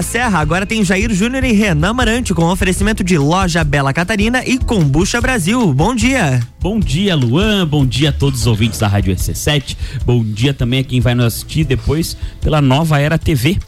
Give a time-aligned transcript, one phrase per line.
[0.00, 4.42] da Serra agora tem Jair Júnior e Renan Marante com oferecimento de Loja Bela Catarina
[4.46, 5.74] e Combucha Brasil.
[5.74, 6.40] Bom dia.
[6.58, 7.66] Bom dia, Luan.
[7.66, 9.76] Bom dia a todos os ouvintes da Rádio SC7.
[10.06, 13.58] Bom dia também a quem vai nos assistir depois pela Nova Era TV.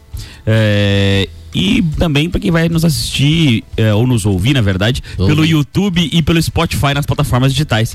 [0.47, 5.45] É, e também para quem vai nos assistir é, ou nos ouvir, na verdade, pelo
[5.45, 7.95] YouTube e pelo Spotify nas plataformas digitais.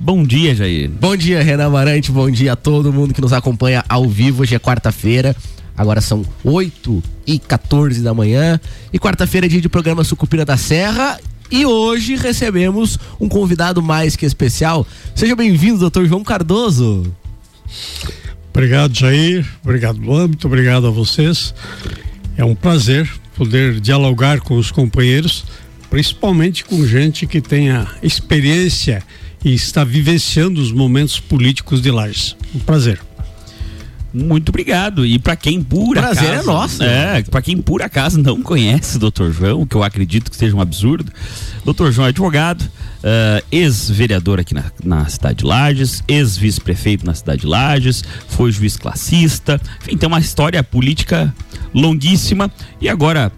[0.00, 0.90] Bom dia, Jair.
[0.90, 2.10] Bom dia, Renan Marante.
[2.10, 4.40] Bom dia a todo mundo que nos acompanha ao vivo.
[4.40, 5.36] Hoje é quarta-feira.
[5.76, 8.60] Agora são 8 e 14 da manhã.
[8.92, 11.18] E quarta-feira é dia de programa Sucupira da Serra.
[11.50, 14.86] E hoje recebemos um convidado mais que especial.
[15.14, 17.12] Seja bem-vindo, doutor João Cardoso.
[18.50, 19.46] Obrigado, Jair.
[19.62, 20.28] Obrigado, Luan.
[20.28, 21.54] Muito obrigado a vocês.
[22.36, 25.44] É um prazer poder dialogar com os companheiros,
[25.90, 29.02] principalmente com gente que tenha experiência
[29.44, 32.36] e está vivenciando os momentos políticos de Lages.
[32.54, 33.00] Um prazer.
[34.14, 35.04] Muito obrigado.
[35.04, 36.82] E para quem por Prazer acaso, é nosso.
[36.84, 39.30] É, para quem por acaso não conhece o Dr.
[39.32, 41.12] João, que eu acredito que seja um absurdo,
[41.64, 41.90] Dr.
[41.90, 47.46] João é advogado, uh, ex-vereador aqui na, na cidade de Lages, ex-vice-prefeito na cidade de
[47.48, 51.34] Lages, foi juiz classista, enfim, tem uma história política
[51.74, 52.48] longuíssima
[52.80, 53.32] e agora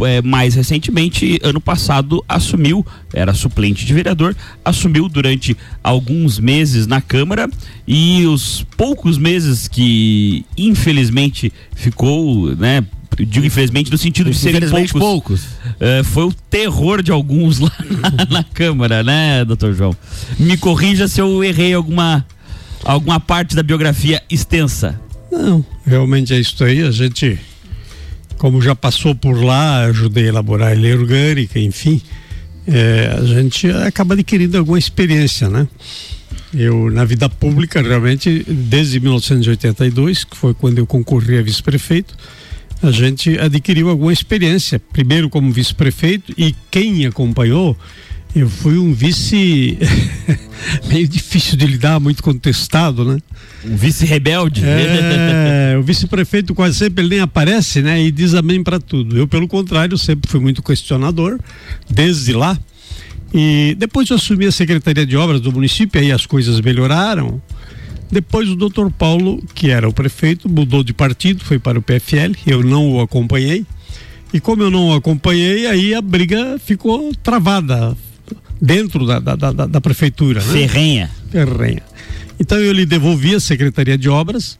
[0.00, 7.00] é, mais recentemente, ano passado, assumiu, era suplente de vereador, assumiu durante alguns meses na
[7.00, 7.48] Câmara
[7.86, 12.84] e os poucos meses que infelizmente ficou, né?
[13.18, 14.92] Digo infelizmente no sentido de serem poucos.
[14.92, 15.46] poucos.
[15.80, 17.72] é, foi o terror de alguns lá
[18.28, 19.96] na, na Câmara, né, doutor João?
[20.38, 22.26] Me corrija se eu errei alguma,
[22.84, 25.00] alguma parte da biografia extensa.
[25.32, 26.82] Não, realmente é isso aí.
[26.82, 27.38] A gente,
[28.38, 32.00] como já passou por lá, ajudei a elaborar a lei orgânica, enfim,
[32.66, 35.66] é, a gente acaba adquirindo alguma experiência, né?
[36.54, 42.16] Eu, na vida pública, realmente, desde 1982, que foi quando eu concorri a vice-prefeito,
[42.82, 44.78] a gente adquiriu alguma experiência.
[44.78, 47.76] Primeiro como vice-prefeito e quem acompanhou,
[48.36, 49.78] eu fui um vice
[50.88, 53.18] meio difícil de lidar, muito contestado, né?
[53.64, 54.62] Um vice-rebelde.
[54.62, 58.02] É, o vice-prefeito quase sempre ele nem aparece, né?
[58.02, 59.16] E diz amém para tudo.
[59.16, 61.40] Eu, pelo contrário, sempre fui muito questionador,
[61.88, 62.58] desde lá.
[63.32, 67.40] E depois eu assumi a Secretaria de Obras do município, aí as coisas melhoraram.
[68.12, 72.36] Depois o doutor Paulo, que era o prefeito, mudou de partido, foi para o PFL,
[72.46, 73.64] eu não o acompanhei.
[74.30, 77.96] E como eu não o acompanhei, aí a briga ficou travada
[78.60, 80.40] dentro da, da, da, da prefeitura.
[80.40, 80.52] Né?
[80.52, 81.10] Ferrenha.
[81.30, 81.82] Ferrenha.
[82.38, 84.58] Então eu lhe devolvi a Secretaria de Obras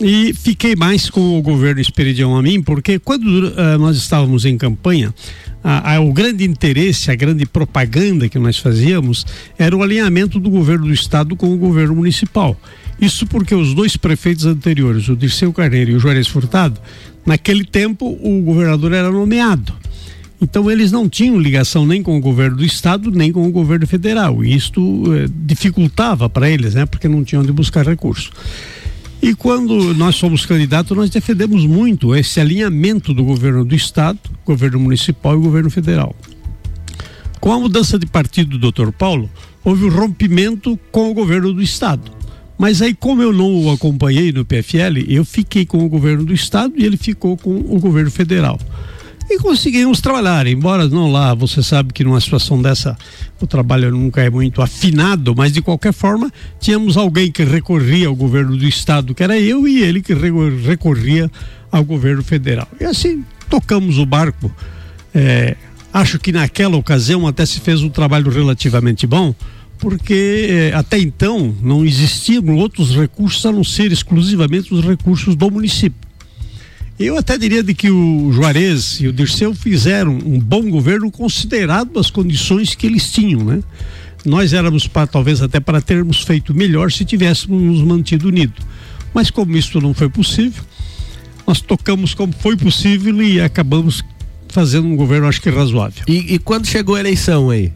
[0.00, 4.56] e fiquei mais com o governo Esperidião a mim, porque quando uh, nós estávamos em
[4.56, 5.14] campanha,
[5.62, 9.24] a, a, o grande interesse, a grande propaganda que nós fazíamos
[9.58, 12.58] era o alinhamento do governo do estado com o governo municipal.
[13.00, 16.80] Isso porque os dois prefeitos anteriores, o Dirceu Carneiro e o Juarez Furtado,
[17.24, 19.72] naquele tempo o governador era nomeado.
[20.42, 23.86] Então eles não tinham ligação nem com o governo do estado, nem com o governo
[23.86, 24.44] federal.
[24.44, 26.84] E isto eh, dificultava para eles, né?
[26.84, 28.32] Porque não tinham onde buscar recursos.
[29.22, 34.80] E quando nós fomos candidatos, nós defendemos muito esse alinhamento do governo do estado, governo
[34.80, 36.12] municipal e governo federal.
[37.40, 38.90] Com a mudança de partido do Dr.
[38.90, 39.30] Paulo,
[39.62, 42.10] houve um rompimento com o governo do estado.
[42.58, 46.34] Mas aí, como eu não o acompanhei no PFL, eu fiquei com o governo do
[46.34, 48.58] estado e ele ficou com o governo federal
[49.32, 50.46] e conseguimos trabalhar.
[50.46, 52.96] Embora não lá, você sabe que numa situação dessa
[53.40, 58.14] o trabalho nunca é muito afinado, mas de qualquer forma tínhamos alguém que recorria ao
[58.14, 61.30] governo do estado, que era eu, e ele que recorria
[61.70, 62.68] ao governo federal.
[62.80, 64.54] E assim tocamos o barco.
[65.14, 65.56] É,
[65.92, 69.34] acho que naquela ocasião até se fez um trabalho relativamente bom,
[69.78, 75.50] porque é, até então não existiam outros recursos a não ser exclusivamente os recursos do
[75.50, 76.11] município.
[77.02, 81.98] Eu até diria de que o Juarez e o Dirceu fizeram um bom governo considerado
[81.98, 83.60] as condições que eles tinham, né?
[84.24, 88.64] Nós éramos para talvez até para termos feito melhor se tivéssemos nos mantido unidos.
[89.12, 90.62] Mas como isso não foi possível,
[91.46, 94.04] nós tocamos como foi possível e acabamos
[94.48, 96.04] fazendo um governo acho que razoável.
[96.06, 97.72] E, e quando chegou a eleição aí?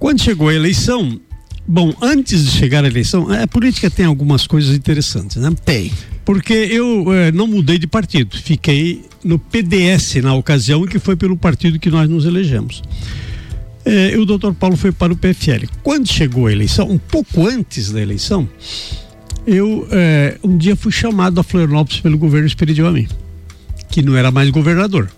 [0.00, 1.20] Quando chegou a eleição,
[1.66, 5.50] bom, antes de chegar a eleição, a política tem algumas coisas interessantes, né?
[5.64, 5.92] Tem.
[6.24, 11.36] Porque eu eh, não mudei de partido, fiquei no PDS na ocasião, que foi pelo
[11.36, 12.82] partido que nós nos elegemos.
[13.84, 15.66] Eh, e o doutor Paulo foi para o PFL.
[15.82, 18.48] Quando chegou a eleição, um pouco antes da eleição,
[19.46, 23.06] eu eh, um dia fui chamado a Florianópolis pelo governo Esperidião a mim,
[23.90, 25.10] que não era mais governador.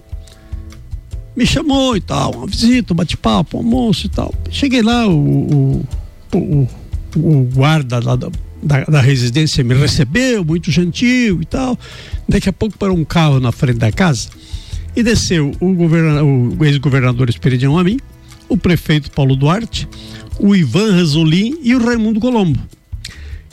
[1.36, 4.34] Me chamou e tal, uma visita, um bate-papo, um almoço e tal.
[4.50, 5.84] Cheguei lá, o,
[6.32, 6.68] o, o,
[7.16, 8.28] o guarda lá da
[8.62, 11.78] da, da residência me recebeu, muito gentil e tal.
[12.28, 14.28] Daqui a pouco parou um carro na frente da casa
[14.94, 17.98] e desceu o, o ex-governador Esperidião Amin,
[18.48, 19.86] o prefeito Paulo Duarte,
[20.38, 22.58] o Ivan Rasolim e o Raimundo Colombo.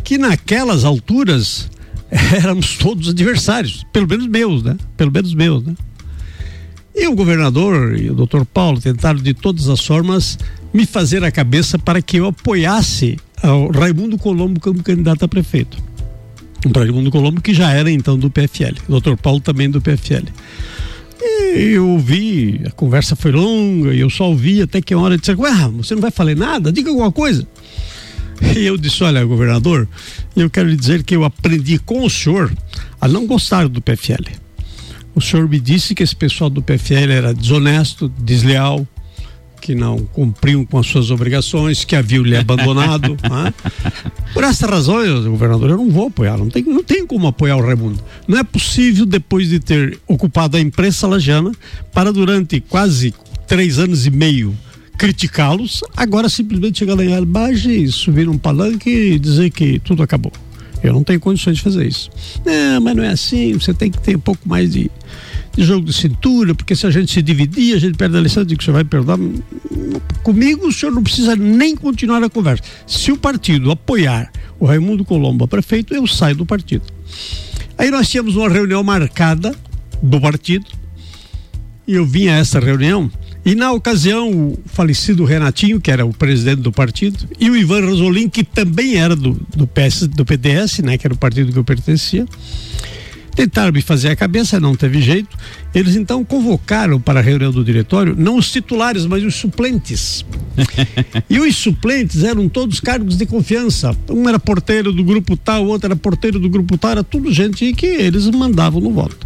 [0.04, 1.70] Que naquelas alturas
[2.10, 4.78] éramos todos adversários, pelo menos meus, né?
[4.96, 5.76] Pelo menos meus, né?
[6.96, 10.38] E o governador e o doutor Paulo tentaram de todas as formas
[10.72, 13.18] me fazer a cabeça para que eu apoiasse
[13.52, 15.78] o Raimundo Colombo como candidato a prefeito.
[16.66, 20.26] O Raimundo Colombo que já era então do PFL, o doutor Paulo também do PFL.
[21.22, 25.18] E eu ouvi, a conversa foi longa e eu só ouvi até que a hora
[25.18, 26.72] dizer, ah, você não vai falar nada?
[26.72, 27.48] Diga alguma coisa.
[28.56, 29.88] E eu disse, olha, governador,
[30.36, 32.52] eu quero lhe dizer que eu aprendi com o senhor
[33.00, 34.24] a não gostar do PFL.
[35.16, 38.88] O senhor me disse que esse pessoal do PFL era desonesto, desleal,
[39.64, 43.16] que não cumpriam com as suas obrigações, que haviam lhe abandonado.
[43.32, 43.54] né?
[44.34, 47.56] Por essa razão, eu, governador, eu não vou apoiar, não tem, não tem como apoiar
[47.56, 47.98] o Raimundo.
[48.28, 51.54] Não é possível, depois de ter ocupado a imprensa lajana,
[51.94, 53.14] para durante quase
[53.48, 54.54] três anos e meio
[54.98, 60.34] criticá-los, agora simplesmente chegar lá em Albage, subir um palanque e dizer que tudo acabou.
[60.84, 62.10] Eu não tenho condições de fazer isso.
[62.46, 64.92] Não, mas não é assim, você tem que ter um pouco mais de de
[65.58, 68.46] jogo de cintura, porque se a gente se dividir, a gente perde a lição, eu
[68.46, 69.20] digo você vai perdoar.
[70.24, 72.64] Comigo o senhor não precisa nem continuar a conversa.
[72.88, 76.84] Se o partido apoiar o Raimundo Colombo a prefeito, eu saio do partido.
[77.78, 79.56] Aí nós tínhamos uma reunião marcada
[80.02, 80.66] do partido,
[81.88, 83.12] e eu vim a essa reunião,
[83.46, 87.86] e na ocasião o falecido Renatinho, que era o presidente do partido, e o Ivan
[87.86, 91.60] Rosolim, que também era do, do, PS, do PDS, né, que era o partido que
[91.60, 92.26] eu pertencia,
[93.36, 95.36] Tentaram me fazer a cabeça, não teve jeito.
[95.74, 100.24] Eles então convocaram para a reunião do diretório não os titulares, mas os suplentes.
[101.30, 103.96] e os suplentes eram todos cargos de confiança.
[104.10, 107.32] Um era porteiro do grupo tal, o outro era porteiro do grupo tal, era tudo
[107.34, 109.26] gente que eles mandavam no voto.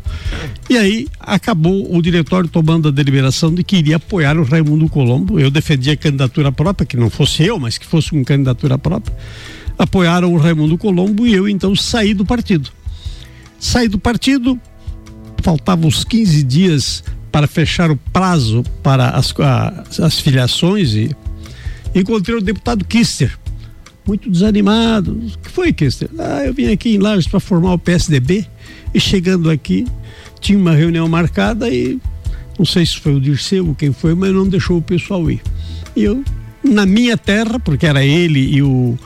[0.70, 5.40] E aí acabou o diretório tomando a deliberação de que iria apoiar o Raimundo Colombo.
[5.40, 9.16] Eu defendia a candidatura própria, que não fosse eu, mas que fosse uma candidatura própria.
[9.78, 12.72] Apoiaram o Raimundo Colombo e eu então saí do partido.
[13.60, 14.60] Saí do partido,
[15.42, 21.16] faltavam uns 15 dias para fechar o prazo para as, a, as filiações e
[21.94, 23.38] encontrei o deputado Kister,
[24.06, 25.12] muito desanimado.
[25.12, 26.10] O que foi, Kister?
[26.18, 28.46] Ah, eu vim aqui em Lages para formar o PSDB
[28.94, 29.86] e chegando aqui
[30.40, 32.00] tinha uma reunião marcada e
[32.58, 35.42] não sei se foi o Dirceu, quem foi, mas não deixou o pessoal ir.
[35.96, 36.24] E eu,
[36.64, 38.98] na minha terra, porque era ele e o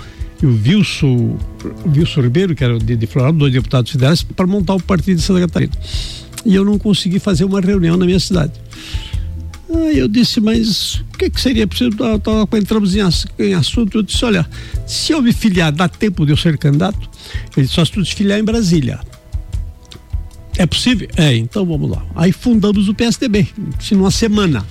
[0.41, 1.37] e o Wilson,
[1.95, 5.41] Wilson Ribeiro, que era de, de dois deputados federais, para montar o partido de Santa
[5.41, 5.73] Catarina.
[6.45, 8.53] E eu não consegui fazer uma reunião na minha cidade.
[9.73, 11.91] Aí eu disse, mas o que, que seria preciso?
[12.57, 13.01] Entramos em,
[13.39, 13.99] em assunto.
[13.99, 14.45] Eu disse: olha,
[14.85, 17.09] se eu me filiar, dá tempo de eu ser candidato?
[17.55, 18.99] Ele só se tu te filiar em Brasília.
[20.57, 21.07] É possível?
[21.15, 22.03] É, então vamos lá.
[22.15, 23.47] Aí fundamos o PSDB,
[23.79, 24.65] se numa semana.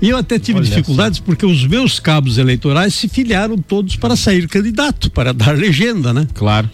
[0.00, 1.24] E eu até tive Olha dificuldades só.
[1.24, 6.26] porque os meus cabos eleitorais se filiaram todos para sair candidato, para dar legenda, né?
[6.34, 6.70] Claro.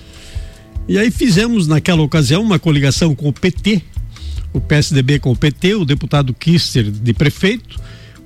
[0.87, 3.83] E aí fizemos naquela ocasião uma coligação com o PT,
[4.53, 7.81] o PSDB com o PT, o deputado Kister de prefeito,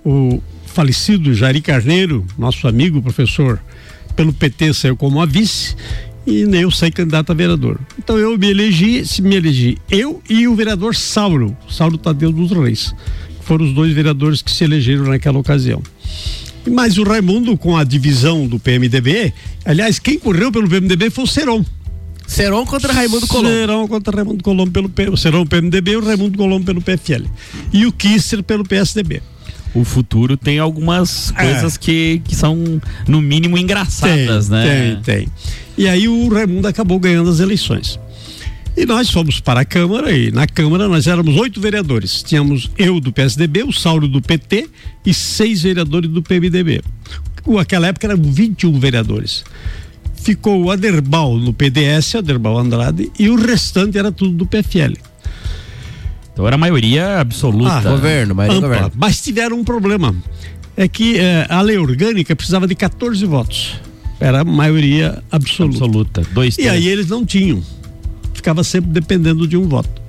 [0.05, 3.61] o falecido Jari Carneiro, nosso amigo professor,
[4.17, 5.77] pelo PT saiu como a vice
[6.27, 7.79] e eu saí candidato a vereador.
[7.97, 12.51] Então eu me elegi, se me elegi eu e o vereador Sauro, Sauro Tadeu dos
[12.51, 12.93] Reis
[13.49, 15.83] foram os dois vereadores que se elegeram naquela ocasião.
[16.71, 19.33] Mas o Raimundo, com a divisão do PMDB,
[19.65, 21.65] aliás, quem correu pelo PMDB foi o Seron.
[22.27, 23.49] Seron contra Raimundo Colombo.
[23.49, 25.09] Seron contra Raimundo Colombo pelo P...
[25.09, 27.25] o Seron PMDB e o Raimundo Colombo pelo PFL.
[27.73, 29.23] E o Kisser pelo PSDB.
[29.75, 31.45] O futuro tem algumas é.
[31.45, 35.01] coisas que, que são, no mínimo, engraçadas, tem, né?
[35.05, 35.29] Tem, tem.
[35.79, 37.99] E aí o Raimundo acabou ganhando as eleições.
[38.79, 42.23] E nós fomos para a Câmara e na Câmara nós éramos oito vereadores.
[42.23, 44.71] Tínhamos eu do PSDB, o Sauro do PT
[45.05, 46.81] e seis vereadores do PMDB.
[47.45, 49.45] Naquela época eram 21 vereadores.
[50.15, 54.95] Ficou o Aderbal no PDS, Aderbal Andrade, e o restante era tudo do PFL.
[56.33, 57.79] Então era a maioria absoluta.
[57.79, 58.93] Ah, governo, maioria ampla, governo.
[58.95, 60.15] Mas tiveram um problema.
[60.77, 63.75] É que eh, a lei orgânica precisava de 14 votos.
[64.21, 65.85] Era a maioria absoluta.
[65.85, 66.23] Absoluta.
[66.33, 67.61] Dois, e aí eles não tinham
[68.49, 70.01] ficava sempre dependendo de um voto.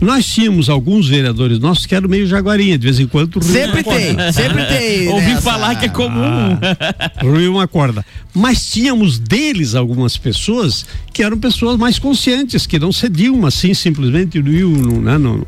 [0.00, 3.42] Nós tínhamos alguns vereadores nossos que eram meio jaguarinha, de vez em quando.
[3.42, 5.08] Sempre tem, sempre tem.
[5.10, 5.42] Ouvi nessa.
[5.42, 6.58] falar que é comum.
[6.60, 8.04] Ah, ruiu uma corda.
[8.34, 14.40] Mas tínhamos deles algumas pessoas que eram pessoas mais conscientes, que não cediam assim simplesmente
[14.40, 15.46] no, né, no,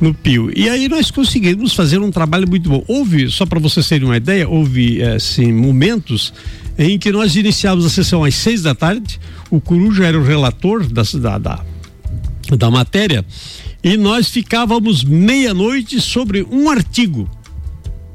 [0.00, 0.50] no Pio.
[0.56, 2.84] E aí nós conseguimos fazer um trabalho muito bom.
[2.86, 6.32] Houve, só para vocês terem uma ideia, houve assim, momentos
[6.78, 9.18] em que nós iniciávamos a sessão às seis da tarde,
[9.50, 11.64] o Coruja era o relator da, da, da,
[12.56, 13.24] da matéria,
[13.82, 17.28] e nós ficávamos meia-noite sobre um artigo,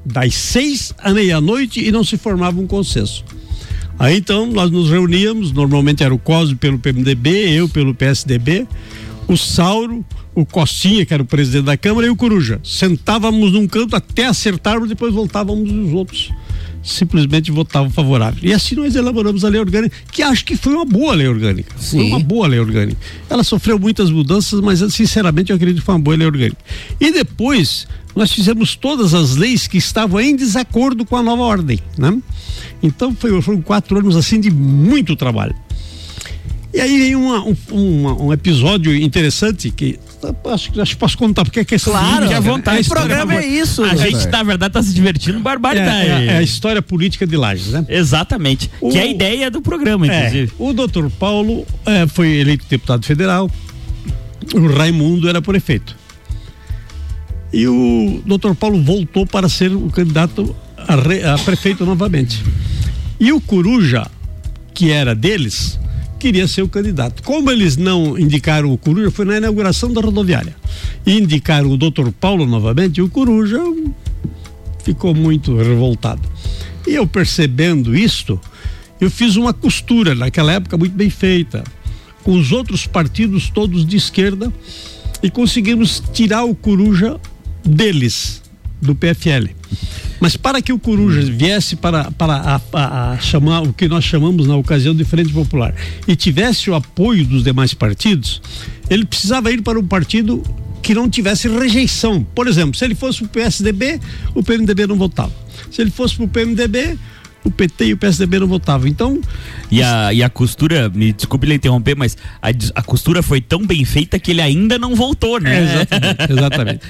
[0.06, 3.26] das seis à meia-noite, e não se formava um consenso.
[3.98, 8.68] Aí então nós nos reuníamos, normalmente era o Cosme pelo PMDB, eu pelo PSDB,
[9.28, 12.60] o Sauro, o Costinha, que era o presidente da Câmara, e o Coruja.
[12.64, 16.30] Sentávamos num canto até acertarmos, depois voltávamos os outros
[16.86, 18.40] simplesmente votavam favorável.
[18.44, 21.76] E assim nós elaboramos a lei orgânica, que acho que foi uma boa lei orgânica.
[21.78, 21.98] Sim.
[21.98, 22.98] Foi uma boa lei orgânica.
[23.30, 26.58] Ela sofreu muitas mudanças, mas sinceramente eu acredito que foi uma boa lei orgânica.
[27.00, 31.80] E depois nós fizemos todas as leis que estavam em desacordo com a nova ordem,
[31.98, 32.18] né?
[32.82, 35.56] Então foi, foram quatro anos assim de muito trabalho.
[36.74, 39.98] E aí vem uma, um, uma, um episódio interessante que
[40.46, 42.88] acho, acho que posso contar, porque é questão claro, à vontade.
[42.88, 43.84] O programa é isso.
[43.84, 46.10] A gente, na verdade, está se divertindo barbaridade.
[46.10, 47.86] É, é, é, a história política de Lages, né?
[47.90, 48.70] Exatamente.
[48.80, 50.54] O, que é a ideia do programa, é, inclusive.
[50.58, 53.50] o doutor Paulo é, foi eleito deputado federal,
[54.54, 55.96] o Raimundo era prefeito.
[57.52, 62.44] E o doutor Paulo voltou para ser o candidato a, re, a prefeito novamente.
[63.20, 64.08] E o Coruja,
[64.74, 65.80] que era deles,
[66.26, 67.22] queria ser o candidato.
[67.22, 70.56] Como eles não indicaram o Coruja, foi na inauguração da rodoviária.
[71.06, 73.60] E indicaram o doutor Paulo novamente, e o Coruja
[74.84, 76.28] ficou muito revoltado.
[76.88, 78.42] E eu percebendo isto,
[79.00, 81.64] eu fiz uma costura naquela época muito bem feita,
[82.24, 84.52] com os outros partidos todos de esquerda,
[85.22, 87.20] e conseguimos tirar o Coruja
[87.64, 88.42] deles,
[88.82, 89.50] do PFL.
[90.20, 94.04] Mas para que o Coruja viesse para, para a, a, a chamar o que nós
[94.04, 95.76] chamamos na ocasião de Frente Popular
[96.08, 98.42] e tivesse o apoio dos demais partidos,
[98.90, 100.42] ele precisava ir para um partido
[100.82, 102.26] que não tivesse rejeição.
[102.36, 104.00] Por exemplo, se ele fosse para o PSDB,
[104.34, 105.34] o PMDB não votava.
[105.72, 106.98] Se ele fosse para o PMDB,
[107.46, 108.88] o PT e o PSDB não votavam.
[108.88, 109.22] Então.
[109.72, 113.66] E a, e a costura, me desculpe lhe interromper, mas a, a costura foi tão
[113.66, 115.58] bem feita que ele ainda não voltou, né?
[115.58, 116.32] É, exatamente.
[116.34, 116.82] exatamente.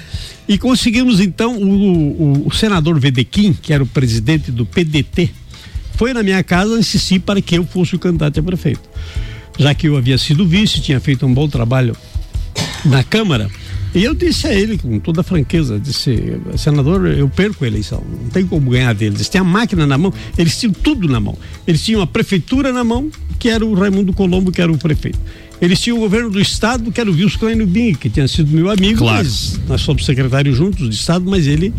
[0.48, 5.30] E conseguimos então o, o, o senador Vedequim, que era o presidente do PDT,
[5.94, 8.88] foi na minha casa insistir para que eu fosse o candidato a prefeito.
[9.58, 11.96] Já que eu havia sido vice, tinha feito um bom trabalho
[12.84, 13.50] na Câmara,
[13.96, 18.28] e eu disse a ele, com toda franqueza, disse, senador, eu perco a eleição, não
[18.28, 19.14] tem como ganhar deles.
[19.14, 21.34] Eles têm a máquina na mão, eles tinham tudo na mão.
[21.66, 25.18] Eles tinham a prefeitura na mão, que era o Raimundo Colombo, que era o prefeito.
[25.62, 28.54] Eles tinham o governo do estado, que era o Wilson Kleino Bing, que tinha sido
[28.54, 29.26] meu amigo, claro.
[29.66, 31.72] nós somos secretários juntos de estado, mas ele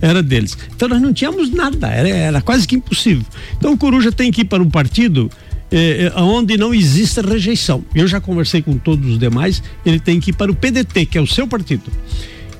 [0.00, 0.56] era deles.
[0.76, 3.24] Então nós não tínhamos nada, era, era quase que impossível.
[3.58, 5.28] Então o Coruja tem que ir para um partido
[5.76, 7.84] eh, eh, onde não exista rejeição.
[7.92, 11.18] Eu já conversei com todos os demais, ele tem que ir para o PDT, que
[11.18, 11.90] é o seu partido.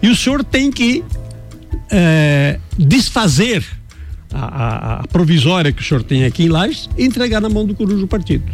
[0.03, 1.05] E o senhor tem que
[1.93, 3.65] eh, desfazer
[4.33, 7.65] a, a, a, provisória que o senhor tem aqui em Lages e entregar na mão
[7.65, 8.51] do Coruja o partido.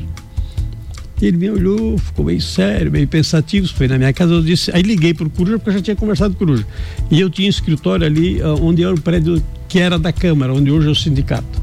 [1.22, 4.82] Ele me olhou, ficou meio sério, meio pensativo, foi na minha casa, eu disse, aí
[4.82, 6.66] liguei para o Coruja, porque eu já tinha conversado com o Coruja.
[7.10, 10.52] E eu tinha um escritório ali, uh, onde era o prédio que era da Câmara,
[10.52, 11.62] onde hoje é o sindicato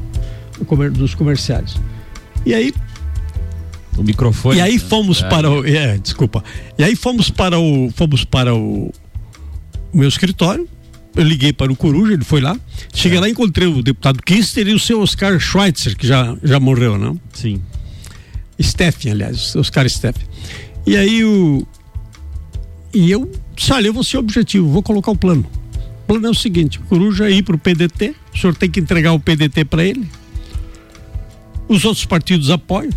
[0.94, 1.76] dos comerciários.
[2.44, 2.72] E aí
[3.98, 4.58] o microfone.
[4.58, 5.28] E aí fomos é.
[5.28, 6.42] para o, é, desculpa.
[6.78, 8.92] E aí fomos para o, fomos para o,
[9.92, 10.68] o meu escritório.
[11.16, 12.56] Eu liguei para o Coruja, ele foi lá.
[12.94, 13.20] Cheguei é.
[13.20, 16.96] lá e encontrei o deputado Kister e o seu Oscar Schweitzer, que já, já morreu,
[16.96, 17.18] não?
[17.32, 17.60] Sim.
[18.60, 20.26] Steffen, aliás, Oscar Steffen.
[20.86, 21.66] E aí o.
[22.94, 25.44] E eu disse: olha, eu vou ser objetivo, vou colocar o plano.
[26.04, 28.80] O plano é o seguinte: o Coruja ir para o PDT, o senhor tem que
[28.80, 30.08] entregar o PDT para ele.
[31.68, 32.92] Os outros partidos apoiam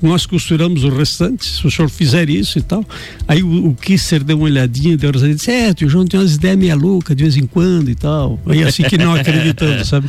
[0.00, 2.84] nós costuramos o restante, se o senhor fizer isso e tal.
[3.26, 6.36] Aí o, o Kisser deu uma olhadinha, deu uma disse, é, o João tem umas
[6.36, 8.38] ideias meia louca de vez em quando e tal.
[8.46, 10.08] Aí assim que não acreditando, sabe?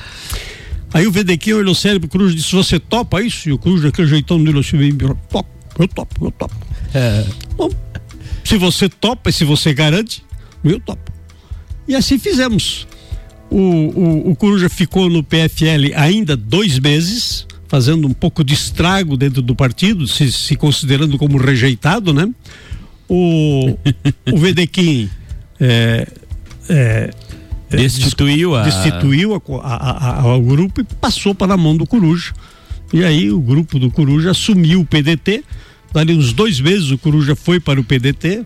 [0.93, 3.49] Aí o Vedequim olhou sério pro Cruz e disse, você topa isso?
[3.49, 4.95] E o Cruz, daquele jeitão dele, assim, bem,
[5.29, 6.55] topo, eu topo, eu topo.
[6.93, 7.25] É.
[7.55, 7.69] Bom,
[8.43, 10.23] se você topa e se você garante,
[10.63, 11.11] eu topo.
[11.87, 12.87] E assim fizemos.
[13.49, 19.15] O, o, o Coruja ficou no PFL ainda dois meses, fazendo um pouco de estrago
[19.15, 22.27] dentro do partido, se, se considerando como rejeitado, né?
[23.07, 23.77] O,
[24.31, 25.07] o Vedequim
[25.59, 26.07] é,
[26.67, 27.11] é,
[27.69, 28.63] destituiu, a...
[28.63, 32.33] destituiu a, a, a, grupo e passou para a mão do Coruja.
[32.91, 35.43] E aí o grupo do Coruja assumiu o PDT.
[35.93, 38.45] Dali uns dois meses o Coruja foi para o PDT.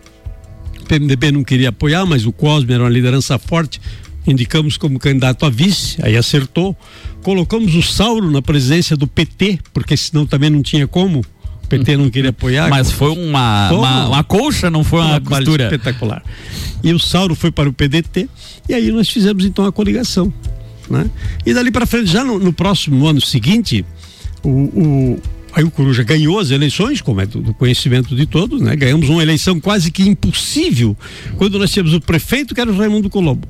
[0.82, 3.80] O PMDB não queria apoiar, mas o Cosme era uma liderança forte
[4.26, 6.76] indicamos como candidato a vice, aí acertou.
[7.22, 11.20] Colocamos o Sauro na presidência do PT, porque senão também não tinha como
[11.62, 12.68] O PT não queria apoiar.
[12.68, 15.64] Mas foi uma, uma, uma colcha, não foi uma trabalho costura.
[15.64, 16.22] espetacular.
[16.82, 18.28] E o Sauro foi para o PDT
[18.68, 20.32] e aí nós fizemos então a coligação.
[20.88, 21.10] Né?
[21.46, 23.84] E dali para frente, já no, no próximo ano seguinte,
[24.42, 25.22] o, o,
[25.54, 28.74] aí o Coruja ganhou as eleições, como é do, conhecimento de todos, né?
[28.74, 30.96] Ganhamos uma eleição quase que impossível
[31.36, 33.46] quando nós tínhamos o prefeito, que era o Raimundo Colombo.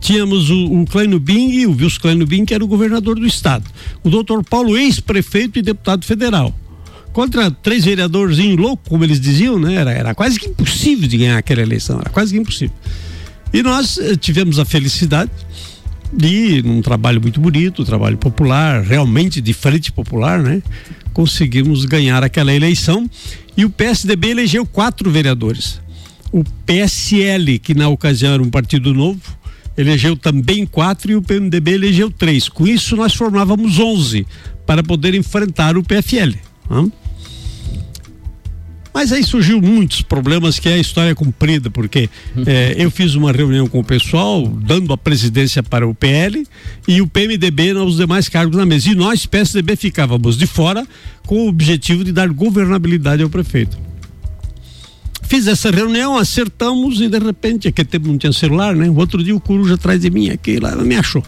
[0.00, 3.64] Tínhamos o, o Kleino Bing, o Wilson Kleino Bing, que era o governador do estado.
[4.04, 6.54] O doutor Paulo, ex-prefeito e deputado federal
[7.12, 9.74] contra três vereadorzinhos loucos, como eles diziam, né?
[9.74, 12.76] Era, era quase que impossível de ganhar aquela eleição, era quase que impossível.
[13.54, 15.30] E nós eh, tivemos a felicidade
[16.12, 20.62] de, num trabalho muito bonito, trabalho popular, realmente de frente popular, né?
[21.12, 23.08] Conseguimos ganhar aquela eleição
[23.56, 25.80] e o PSDB elegeu quatro vereadores.
[26.32, 29.20] O PSL, que na ocasião era um partido novo,
[29.76, 32.48] elegeu também quatro e o PMDB elegeu três.
[32.48, 34.26] Com isso, nós formávamos onze
[34.66, 36.36] para poder enfrentar o PFL.
[38.96, 42.08] Mas aí surgiu muitos problemas que é a história comprida, porque
[42.46, 46.46] é, eu fiz uma reunião com o pessoal, dando a presidência para o PL
[46.88, 48.88] e o PMDB nos demais cargos na mesa.
[48.88, 50.86] E nós, PSDB, ficávamos de fora
[51.26, 53.76] com o objetivo de dar governabilidade ao prefeito.
[55.24, 58.88] Fiz essa reunião, acertamos e de repente, aquele tempo não tinha celular, né?
[58.88, 61.22] O outro dia o Coruja atrás de mim aqui, lá me achou.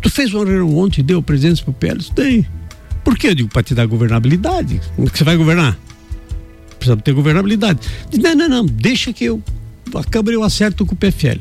[0.00, 2.04] Tu fez uma reunião ontem, deu presidência para o PL?
[2.16, 2.44] Dei.
[3.04, 3.28] Por quê?
[3.28, 4.80] Eu digo, para te dar governabilidade.
[4.96, 5.78] Como que você vai governar?
[6.82, 7.78] Precisamos ter governabilidade.
[8.20, 9.40] Não, não, não, deixa que eu.
[9.94, 11.38] A Câmara eu acerto com o PFL.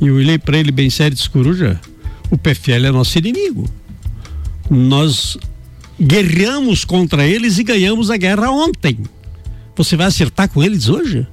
[0.00, 1.78] E eu olhei para ele bem sério e disse, Coruja,
[2.30, 3.68] o PFL é nosso inimigo.
[4.70, 5.36] Nós
[6.00, 9.00] guerreamos contra eles e ganhamos a guerra ontem.
[9.76, 11.26] Você vai acertar com eles hoje?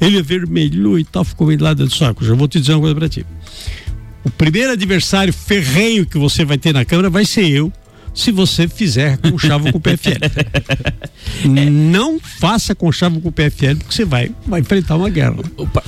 [0.00, 2.24] Ele avermelhou e tal, ficou meio do lado do saco.
[2.24, 3.24] Já vou te dizer uma coisa para ti.
[4.24, 7.72] O primeiro adversário ferrenho que você vai ter na Câmara vai ser eu
[8.14, 10.18] se você fizer conchavo com o PFL.
[11.70, 15.36] Não faça conchavo com o PFL, porque você vai, vai enfrentar uma guerra.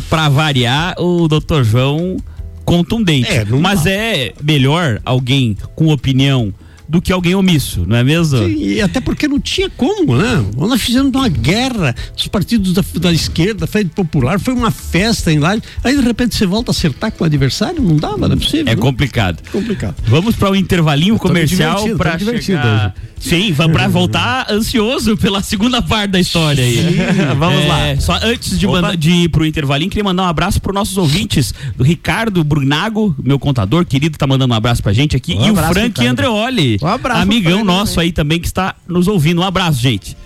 [0.08, 2.16] Para variar, o doutor João
[2.64, 3.30] contundente.
[3.30, 3.90] É, mas dá.
[3.90, 6.52] é melhor alguém com opinião
[6.88, 8.38] do que alguém omisso, não é mesmo?
[8.38, 10.44] Sim, e até porque não tinha como, né?
[10.56, 15.38] Nós fizemos uma guerra dos partidos da, da esquerda, Frente Popular, foi uma festa em
[15.38, 15.56] lá.
[15.82, 18.66] Aí de repente você volta a acertar com o adversário, não dava, não é possível.
[18.72, 18.76] É né?
[18.76, 19.42] complicado.
[19.50, 19.96] complicado.
[20.06, 22.94] Vamos para o um intervalinho comercial para chegar...
[23.24, 26.94] Sim, vamos para voltar ansioso pela segunda parte da história aí.
[27.38, 28.00] Vamos É, lá.
[28.00, 28.82] Só antes de, Opa.
[28.82, 33.16] mandar, de ir pro intervalinho, queria mandar um abraço para nossos ouvintes, do Ricardo Brunago,
[33.22, 35.88] meu contador querido, tá mandando um abraço pra gente aqui, Um e abraço, o Frank
[35.98, 36.10] Ricardo.
[36.10, 38.06] Andreoli, Um abraço amigão ele nosso também.
[38.06, 39.40] aí também que está nos ouvindo.
[39.40, 40.16] Um abraço, gente.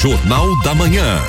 [0.00, 1.20] Jornal da Manhã.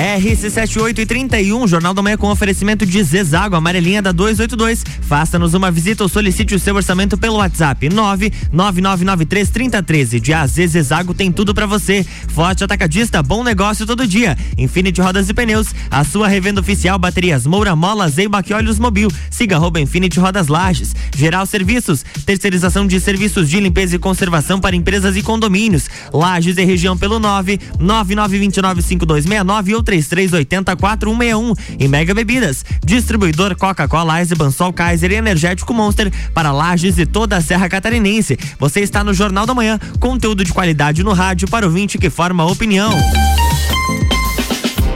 [0.00, 4.82] RC7831, e 31, Jornal da Manhã com oferecimento de Zezago, amarelinha da 282.
[5.02, 10.18] Faça-nos uma visita ou solicite o seu orçamento pelo WhatsApp 999933013.
[10.18, 12.02] De AZ Zezago tem tudo para você.
[12.28, 14.38] Forte atacadista, bom negócio todo dia.
[14.56, 19.10] Infinity Rodas e Pneus, a sua revenda oficial, baterias Moura, Mola, Zeibach e Olhos Mobil.
[19.28, 20.96] Siga arroba Infinity Rodas Lages.
[21.14, 25.90] Geral Serviços, terceirização de serviços de limpeza e conservação para empresas e condomínios.
[26.10, 34.72] Lages e região pelo 999295269 ou 3233 804161 e Mega Bebidas, distribuidor Coca-Cola, Ice, Bansol,
[34.72, 38.38] Kaiser e Energético Monster para Lages e toda a Serra Catarinense.
[38.58, 42.08] Você está no Jornal da Manhã, conteúdo de qualidade no rádio para o ouvinte que
[42.08, 42.90] forma opinião.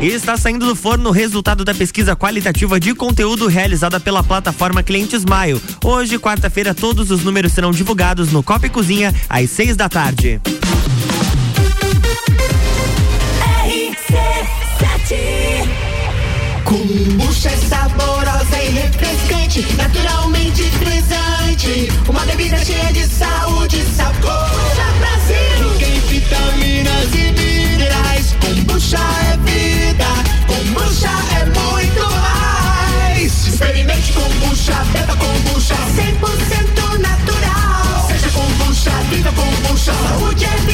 [0.00, 5.22] Está saindo do forno o resultado da pesquisa qualitativa de conteúdo realizada pela plataforma Clientes
[5.22, 5.60] Smile.
[5.82, 10.40] Hoje, quarta-feira, todos os números serão divulgados no Copa e Cozinha às seis da tarde.
[16.64, 21.88] Kombucha é saborosa e refrescante, naturalmente frisante.
[22.08, 24.22] Uma bebida cheia de saúde e sabor.
[24.22, 25.68] Kombucha Brasil.
[25.78, 28.34] Rica em vitaminas e minerais.
[28.40, 30.06] Kombucha é vida.
[30.46, 33.46] Kombucha é muito mais.
[33.46, 35.74] Experimente kombucha, beba kombucha.
[35.74, 38.08] 100% natural.
[38.08, 39.92] Seja kombucha, viva kombucha.
[39.92, 40.73] Saúde é vida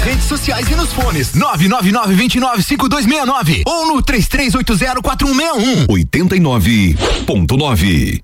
[0.00, 1.32] Nas redes sociais e nos fones.
[1.32, 5.86] 999-295269 ou no 33804161.
[5.88, 8.22] 89.9.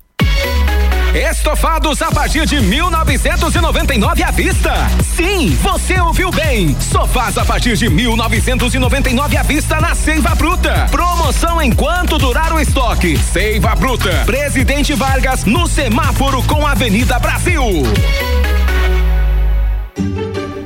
[1.14, 4.72] Estofados a partir de 1999 à vista.
[5.14, 6.74] Sim, você ouviu bem.
[6.80, 10.88] Sofás a partir de 1999 à vista na Seiva Bruta.
[10.90, 13.18] Promoção enquanto durar o estoque.
[13.18, 14.22] Seiva Bruta.
[14.24, 17.82] Presidente Vargas no semáforo com Avenida Brasil.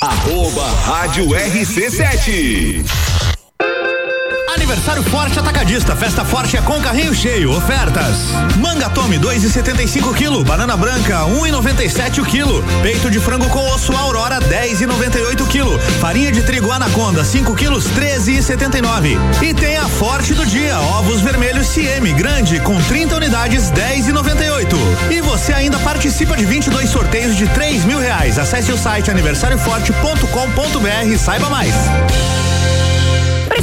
[0.00, 3.25] Arroba Rádio RC7.
[4.56, 8.30] Aniversário Forte Atacadista, festa forte é com carrinho cheio, ofertas.
[8.56, 14.40] Manga Tome 2,75 kg, banana branca 1,97 um quilo, peito de frango com osso Aurora
[14.40, 19.18] 10,98 kg, farinha de trigo Anaconda 5 quilos 13,79.
[19.42, 24.74] E tem a Forte do dia, ovos vermelhos CM grande com 30 unidades 10,98.
[25.10, 28.38] E você ainda participa de 22 sorteios de 3 mil reais.
[28.38, 31.74] Acesse o site aniversarioforte.com.br e saiba mais.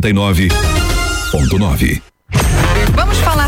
[0.00, 2.15] 89.9.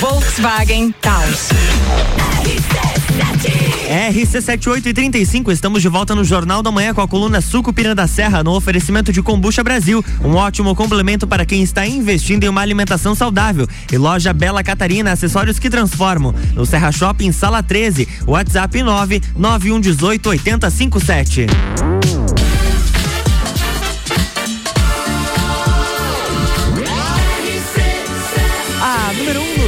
[0.00, 1.48] Volkswagen Taos.
[4.12, 8.54] RC7835, estamos de volta no Jornal da Manhã com a coluna Sucupira da Serra no
[8.54, 13.66] oferecimento de Combucha Brasil, um ótimo complemento para quem está investindo em uma alimentação saudável.
[13.90, 16.32] E loja Bela Catarina, acessórios que transformam.
[16.54, 20.30] No Serra Shopping, sala 13, WhatsApp 99118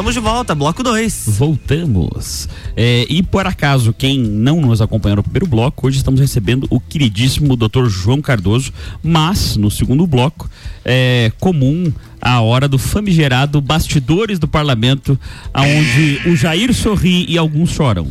[0.00, 1.24] Estamos de volta, bloco 2.
[1.26, 2.48] Voltamos.
[2.74, 6.80] É, e por acaso, quem não nos acompanhou no primeiro bloco, hoje estamos recebendo o
[6.80, 7.84] queridíssimo Dr.
[7.86, 10.48] João Cardoso, mas no segundo bloco
[10.86, 15.20] é comum a hora do famigerado bastidores do parlamento,
[15.52, 18.06] aonde o Jair sorri e alguns choram.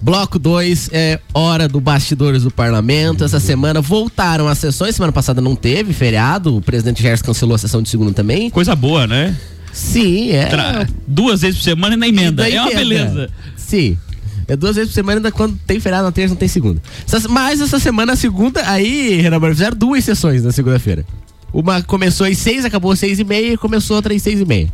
[0.00, 3.24] Bloco 2 é hora do bastidores do parlamento.
[3.24, 4.94] Essa semana voltaram as sessões.
[4.94, 6.56] Semana passada não teve feriado.
[6.56, 8.48] O presidente Gers cancelou a sessão de segunda também.
[8.48, 9.36] Coisa boa, né?
[9.74, 10.46] Sim, é.
[10.46, 12.42] Tra- Duas vezes por semana e na emenda.
[12.42, 12.76] Da É uma emenda.
[12.78, 13.30] beleza.
[13.56, 13.98] Sim.
[14.46, 16.80] É duas vezes por semana, ainda quando tem feriado na terça, não tem segunda.
[17.30, 21.04] Mas essa semana, a segunda, aí, Renan fizeram duas sessões na segunda-feira.
[21.52, 24.44] Uma começou às seis, acabou às seis e meia e começou outra às seis e
[24.44, 24.68] meia.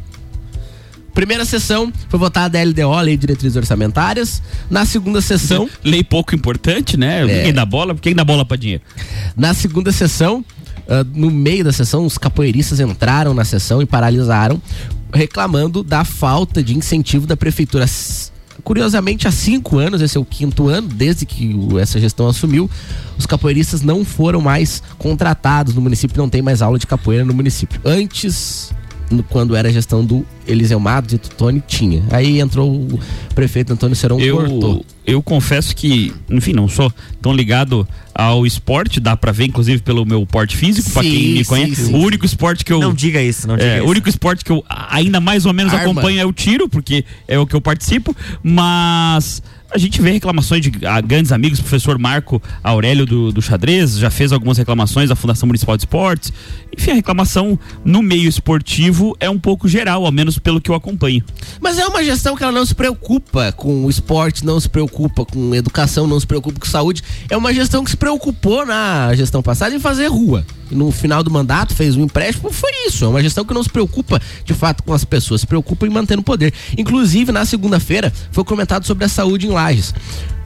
[1.15, 4.41] Primeira sessão foi votada a LDO, Lei de Diretrizes Orçamentárias.
[4.71, 7.27] Na segunda sessão, Lei pouco importante, né?
[7.31, 7.43] É.
[7.45, 7.95] Quem dá bola?
[7.95, 8.83] Quem dá bola pra dinheiro?
[9.37, 10.45] na segunda sessão,
[10.91, 14.61] ah, no meio da sessão, os capoeiristas entraram na sessão e paralisaram,
[15.15, 17.87] reclamando da falta de incentivo da prefeitura.
[18.65, 22.69] Curiosamente, há cinco anos, esse é o quinto ano, desde que essa gestão assumiu,
[23.17, 27.33] os capoeiristas não foram mais contratados no município, não tem mais aula de capoeira no
[27.33, 27.81] município.
[27.85, 28.73] Antes,
[29.29, 32.03] quando era a gestão do Eliseu Matos e Tutone, tinha.
[32.11, 32.99] Aí entrou o
[33.35, 34.85] prefeito Antônio Serão, cortou.
[35.07, 39.83] Eu, eu confesso que, enfim, não sou tão ligado ao esporte, dá pra ver, inclusive,
[39.83, 41.87] pelo meu porte físico, pra Sim, quem me sim, conhece.
[41.87, 42.81] sim, o único esporte que eu.
[42.81, 43.87] Não diga isso, não diga é, isso.
[43.87, 45.91] O único esporte que eu ainda mais ou menos Arma.
[45.91, 49.43] acompanho é o tiro, porque é o que eu participo, mas.
[49.73, 54.11] A gente vê reclamações de ah, grandes amigos, professor Marco Aurélio do, do Xadrez, já
[54.11, 56.33] fez algumas reclamações da Fundação Municipal de Esportes.
[56.77, 60.75] Enfim, a reclamação no meio esportivo é um pouco geral, ao menos pelo que eu
[60.75, 61.23] acompanho.
[61.61, 65.25] Mas é uma gestão que ela não se preocupa com o esporte, não se preocupa
[65.25, 67.05] com educação, não se preocupa com saúde.
[67.29, 70.45] É uma gestão que se preocupou na gestão passada em fazer rua.
[70.71, 73.05] No final do mandato fez um empréstimo, foi isso.
[73.05, 75.91] É uma gestão que não se preocupa de fato com as pessoas, se preocupa em
[75.91, 76.55] manter no poder.
[76.79, 79.95] Inclusive, na segunda-feira, foi comentado sobre a saúde em Lages.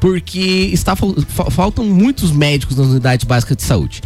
[0.00, 4.02] Porque está, fal- fa- faltam muitos médicos nas unidades básicas de saúde.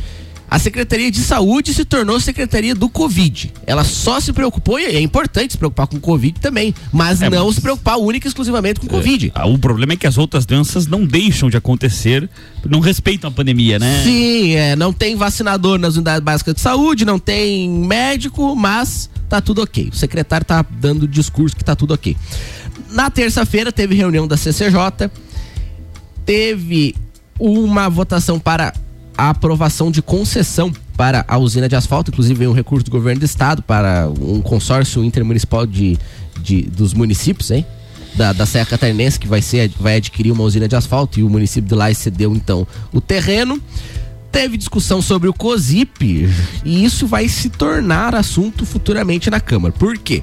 [0.51, 3.53] A Secretaria de Saúde se tornou Secretaria do Covid.
[3.67, 7.29] Ela só se preocupou, e é importante se preocupar com o Covid também, mas É,
[7.29, 9.31] não mas- se preocupar única e exclusivamente com o Covid.
[9.35, 12.31] Ah, O problema é que as outras doenças não deixam de acontecer,
[12.65, 14.01] não respeitam a pandemia, né?
[14.03, 19.43] Sim, é, não tem vacinador nas unidades básicas de saúde, não tem médico, mas tá
[19.43, 19.91] tudo ok.
[19.93, 22.17] O secretário tá dando discurso que tá tudo ok.
[22.91, 25.11] Na terça-feira teve reunião da CCJ,
[26.25, 26.95] teve
[27.39, 28.73] uma votação para
[29.17, 33.21] a aprovação de concessão para a usina de asfalto, inclusive veio um recurso do governo
[33.21, 35.99] do estado para um consórcio intermunicipal de,
[36.43, 37.65] de- dos municípios, hein?
[38.17, 41.29] Da, da Serra Catarinense, que vai, ser, vai adquirir uma usina de asfalto e o
[41.31, 43.61] município de lá cedeu então o terreno.
[44.33, 46.29] Teve discussão sobre o COSIP
[46.65, 49.73] e isso vai se tornar assunto futuramente na Câmara.
[49.73, 50.23] Por quê?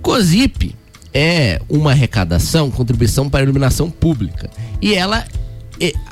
[0.00, 0.74] COSIP
[1.12, 4.48] é uma arrecadação, contribuição para a iluminação pública.
[4.80, 5.24] E ela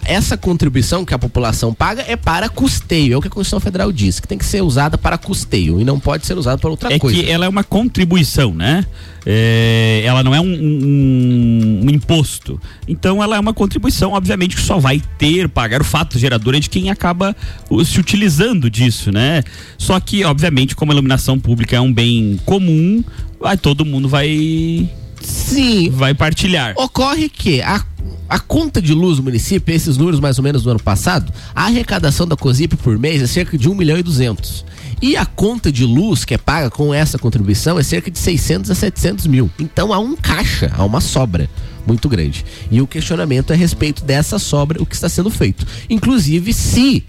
[0.05, 3.91] essa contribuição que a população paga é para custeio, é o que a Constituição Federal
[3.91, 6.95] diz, que tem que ser usada para custeio e não pode ser usada para outra
[6.95, 7.21] É coisa.
[7.21, 8.87] que ela é uma contribuição, né?
[9.29, 12.61] É, ela não é um, um- um imposto.
[12.87, 16.61] Então ela é uma contribuição, obviamente, que só vai ter, pagar o fato gerador é
[16.61, 17.35] de quem acaba
[17.69, 19.43] uh, se utilizando disso, né?
[19.77, 23.03] Só que, obviamente, como a iluminação pública é um bem comum,
[23.41, 24.89] vai, todo mundo vai.
[25.21, 25.91] Sim.
[25.91, 26.75] Vai partilhar.
[26.77, 27.85] Ocorre que a,
[28.29, 31.65] a conta de luz do município, esses números mais ou menos do ano passado, a
[31.65, 34.65] arrecadação da COSIP por mês é cerca de 1 milhão e 200.
[35.01, 38.71] E a conta de luz que é paga com essa contribuição é cerca de 600
[38.71, 39.51] a 700 mil.
[39.59, 41.51] Então há um caixa, há uma sobra
[41.87, 42.45] muito grande.
[42.71, 45.67] E o questionamento é a respeito dessa sobra, o que está sendo feito.
[45.89, 47.05] Inclusive, se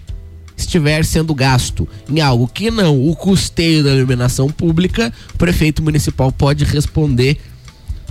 [0.58, 6.32] estiver sendo gasto em algo que não o custeio da iluminação pública, o prefeito municipal
[6.32, 7.38] pode responder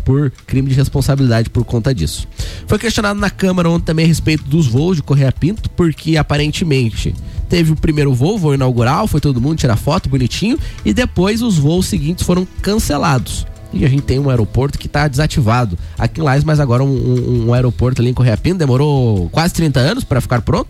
[0.04, 2.28] por crime de responsabilidade por conta disso.
[2.68, 7.12] Foi questionado na Câmara ontem também a respeito dos voos de Correia Pinto, porque aparentemente
[7.48, 11.58] teve o primeiro voo, voo inaugural, foi todo mundo tirar foto bonitinho, e depois os
[11.58, 13.44] voos seguintes foram cancelados.
[13.72, 16.86] E a gente tem um aeroporto que está desativado aqui em Lages, mas agora um,
[16.88, 20.68] um- um aeroporto ali em Correia Pinto demorou quase 30 anos para ficar pronto.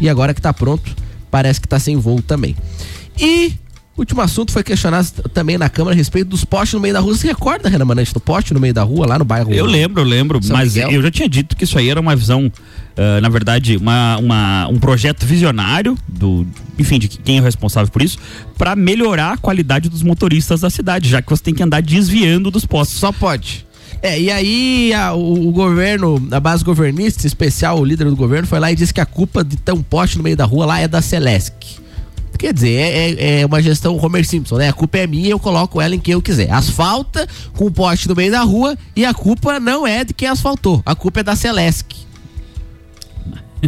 [0.00, 0.94] E agora que tá pronto,
[1.30, 2.54] parece que tá sem voo também.
[3.18, 3.52] E
[3.96, 7.14] último assunto foi questionado também na Câmara a respeito dos postes no meio da rua.
[7.14, 9.50] Você se recorda, Renan Manante, do poste no meio da rua, lá no bairro?
[9.54, 10.90] Eu lembro, eu lembro, São mas Miguel?
[10.90, 12.52] eu já tinha dito que isso aí era uma visão,
[12.94, 16.46] ah, na verdade, uma, uma- um projeto visionário do,
[16.78, 18.18] enfim, de quem é o responsável por isso,
[18.58, 22.50] para melhorar a qualidade dos motoristas da cidade, já que você tem que andar desviando
[22.50, 22.98] dos postos.
[22.98, 23.64] Só pode.
[24.02, 28.46] É, e aí a- o, o governo, a base governista, especial o líder do governo,
[28.46, 30.66] foi lá e disse que a culpa de ter um poste no meio da rua
[30.66, 31.54] lá é da Celesc.
[32.38, 34.68] Quer dizer, é, é- é uma gestão Homer Simpson, né?
[34.68, 36.50] A culpa é minha, eu coloco ela em quem eu quiser.
[36.52, 40.28] Asfalta com o poste no meio da rua e a culpa não é de quem
[40.28, 41.86] asfaltou, a culpa é da Celesc.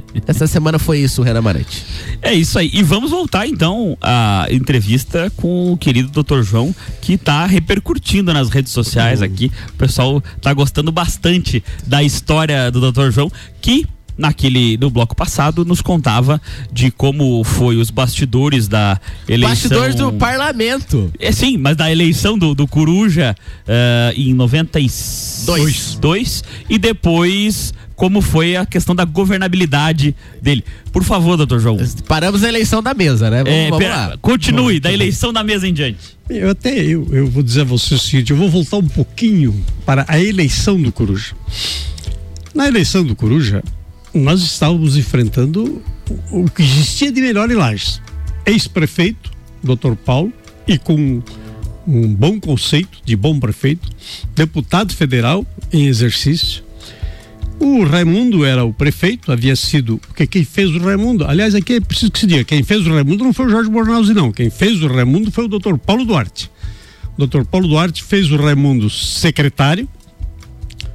[0.26, 1.84] Essa semana foi isso, Renan Marante.
[2.22, 2.70] É isso aí.
[2.72, 6.42] E vamos voltar então à entrevista com o querido Dr.
[6.42, 9.50] João, que está repercutindo nas redes sociais aqui.
[9.70, 13.11] O pessoal tá gostando bastante da história do Dr.
[13.11, 13.30] João,
[13.61, 13.87] que
[14.18, 19.50] naquele no bloco passado nos contava de como foi os bastidores da eleição.
[19.50, 21.11] Bastidores do parlamento.
[21.20, 28.22] É sim, mas da eleição do, do Coruja eh, em 92 dois, e depois como
[28.22, 30.64] foi a questão da governabilidade dele.
[30.92, 31.76] Por favor, doutor João.
[32.06, 33.42] Paramos a eleição da mesa, né?
[33.42, 34.16] Vamos, É, vamos pera, lá.
[34.18, 36.16] Continue, da eleição da mesa em diante.
[36.30, 39.64] Eu até eu, eu vou dizer a você o seguinte, eu vou voltar um pouquinho
[39.84, 41.34] para a eleição do Coruja.
[42.54, 43.64] Na eleição do Coruja,
[44.14, 45.82] nós estávamos enfrentando o
[46.30, 48.00] o que existia de melhor em Lages.
[48.46, 49.32] Ex-prefeito,
[49.62, 49.94] Dr.
[50.04, 50.32] Paulo,
[50.68, 51.20] e com
[51.84, 53.88] um bom conceito de bom prefeito,
[54.37, 56.62] deputado federal em exercício.
[57.61, 59.99] O Raimundo era o prefeito, havia sido.
[59.99, 62.90] Porque quem fez o Raimundo, aliás, aqui é preciso que se diga: quem fez o
[62.94, 64.31] Raimundo não foi o Jorge Bornauzi, não.
[64.31, 65.77] Quem fez o Raimundo foi o Dr.
[65.77, 66.51] Paulo Duarte.
[67.16, 67.42] O Dr.
[67.44, 69.88] Paulo Duarte fez o Raimundo secretário,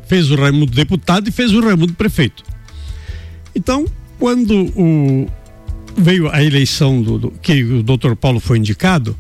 [0.08, 2.44] fez o Raimundo deputado e fez o Raimundo prefeito.
[3.54, 3.86] Então,
[4.18, 5.28] quando o,
[5.98, 9.18] veio a eleição do, do- que o doutor Paulo foi indicado,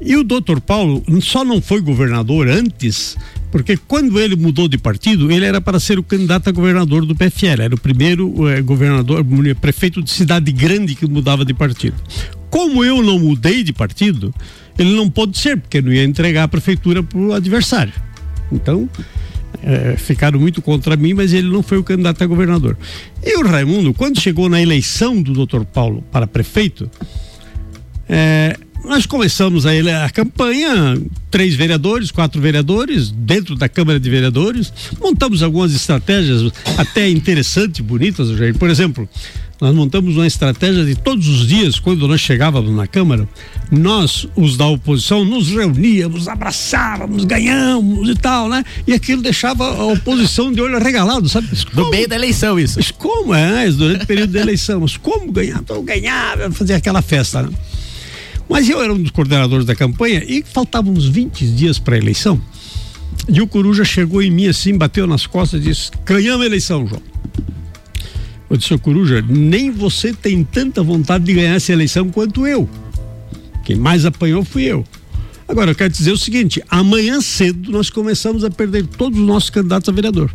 [0.00, 3.16] e o doutor Paulo só não foi governador antes,
[3.52, 7.14] porque quando ele mudou de partido, ele era para ser o candidato a governador do
[7.14, 7.60] PFL.
[7.60, 9.22] Era o primeiro eh, governador,
[9.60, 11.96] prefeito de cidade grande que mudava de partido.
[12.48, 14.34] Como eu não mudei de partido,
[14.78, 17.92] ele não pôde ser, porque não ia entregar a prefeitura para o adversário.
[18.50, 18.88] Então,
[19.62, 22.78] eh, ficaram muito contra mim, mas ele não foi o candidato a governador.
[23.22, 26.90] E o Raimundo, quando chegou na eleição do doutor Paulo para prefeito,
[28.08, 34.10] é, nós começamos a, ele- a campanha, três vereadores, quatro vereadores, dentro da Câmara de
[34.10, 38.56] Vereadores, montamos algumas estratégias até interessantes, bonitas, Jair.
[38.56, 39.08] Por exemplo,
[39.60, 43.28] nós montamos uma estratégia de todos os dias, quando nós chegávamos na Câmara,
[43.70, 48.64] nós, os da oposição, nos reuníamos, abraçávamos, ganhamos e tal, né?
[48.86, 51.48] E aquilo deixava a oposição de olho arregalado, sabe?
[51.74, 52.74] No meio da eleição, isso.
[52.78, 53.70] Mas como é?
[53.70, 54.80] Durante o período da eleição.
[54.80, 55.60] Mas como ganhar?
[55.60, 57.50] Então ganhava, fazia aquela festa, né?
[58.48, 61.98] Mas eu era um dos coordenadores da campanha e faltavam uns 20 dias para a
[61.98, 62.40] eleição.
[63.28, 66.86] E o Coruja chegou em mim assim, bateu nas costas e disse: ganhamos a eleição,
[66.86, 67.02] João.
[68.50, 72.68] Eu disse, "Ô, Coruja, nem você tem tanta vontade de ganhar essa eleição quanto eu.
[73.64, 74.84] Quem mais apanhou fui eu.
[75.48, 79.50] Agora, eu quero dizer o seguinte: amanhã cedo nós começamos a perder todos os nossos
[79.50, 80.32] candidatos a vereador.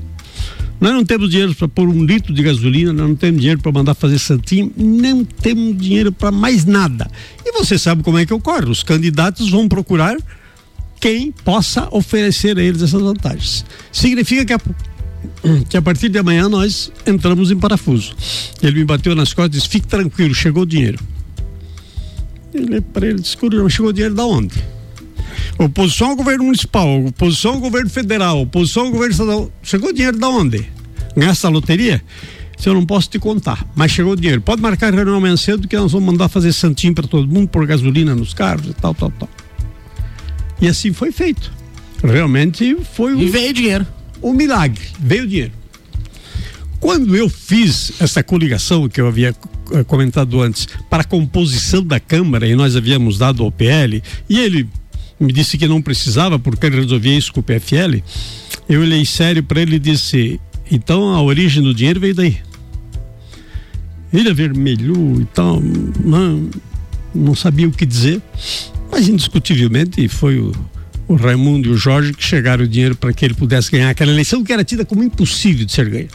[0.80, 3.72] Nós não temos dinheiro para pôr um litro de gasolina, nós não temos dinheiro para
[3.72, 7.10] mandar fazer santinho, não temos dinheiro para mais nada.
[7.44, 8.70] E você sabe como é que ocorre?
[8.70, 10.18] Os candidatos vão procurar
[11.00, 13.66] quem possa oferecer a eles essas vantagens.
[13.92, 14.60] Significa que a,
[15.68, 18.16] que a partir de amanhã nós entramos em parafuso.
[18.62, 21.00] Ele me bateu nas costas e disse: fique tranquilo, chegou o dinheiro.
[22.54, 24.56] Olhei para ele disse: "Coruja, mas chegou o dinheiro da onde?
[25.58, 29.52] Oposição ao governo municipal, oposição ao governo federal, oposição ao governo estadual.
[29.64, 30.68] Chegou dinheiro da onde?
[31.16, 32.02] Nessa loteria?
[32.58, 34.42] Se eu não posso te contar, mas chegou o dinheiro.
[34.42, 37.66] Pode marcar reunião amanhã cedo que nós vamos mandar fazer santinho para todo mundo, pôr
[37.68, 39.30] gasolina nos carros e tal, tal, tal.
[40.60, 41.52] E assim foi feito.
[42.04, 43.20] Realmente foi um.
[43.20, 43.88] E veio dinheiro.
[44.22, 44.82] Um milagre.
[45.00, 45.52] Veio dinheiro.
[46.80, 49.36] Quando eu fiz essa coligação que eu havia
[49.72, 54.40] eh, comentado antes para a composição da Câmara e nós havíamos dado ao PL e
[54.40, 54.68] ele
[55.20, 58.02] me disse que não precisava porque ele resolvia isso com o PFL,
[58.70, 62.38] eu olhei sério para ele e disse: então a origem do dinheiro veio daí.
[64.14, 65.62] Ele avermelhou e tal,
[66.04, 66.50] não,
[67.14, 68.22] não sabia o que dizer,
[68.92, 70.54] mas indiscutivelmente foi o,
[71.08, 74.12] o Raimundo e o Jorge que chegaram o dinheiro para que ele pudesse ganhar aquela
[74.12, 76.08] eleição que era tida como impossível de ser ganha.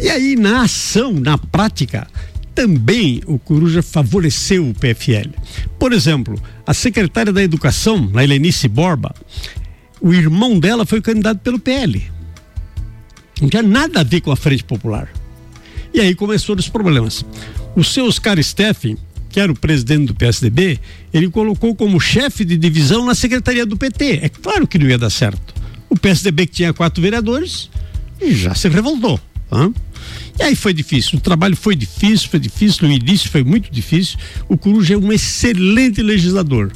[0.00, 2.06] E aí, na ação, na prática,
[2.54, 5.30] também o Coruja favoreceu o PFL.
[5.78, 9.14] Por exemplo, a secretária da Educação, a Helenice Borba,
[10.00, 12.10] o irmão dela foi candidato pelo PL.
[13.40, 15.08] Não tinha nada a ver com a Frente Popular.
[15.92, 17.24] E aí começaram os problemas.
[17.74, 18.96] O seu Oscar Steffen,
[19.28, 20.78] que era o presidente do PSDB,
[21.12, 24.20] ele colocou como chefe de divisão na secretaria do PT.
[24.22, 25.54] É claro que não ia dar certo.
[25.88, 27.70] O PSDB que tinha quatro vereadores
[28.22, 29.18] já se revoltou.
[29.50, 29.72] hã?
[30.40, 34.16] E aí foi difícil, o trabalho foi difícil, foi difícil, no início foi muito difícil.
[34.48, 36.72] O Coruja é um excelente legislador,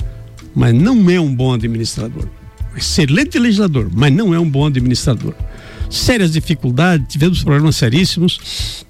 [0.55, 2.29] mas não é um bom administrador.
[2.77, 5.33] Excelente legislador, mas não é um bom administrador.
[5.89, 8.85] Sérias dificuldades, tivemos problemas seríssimos.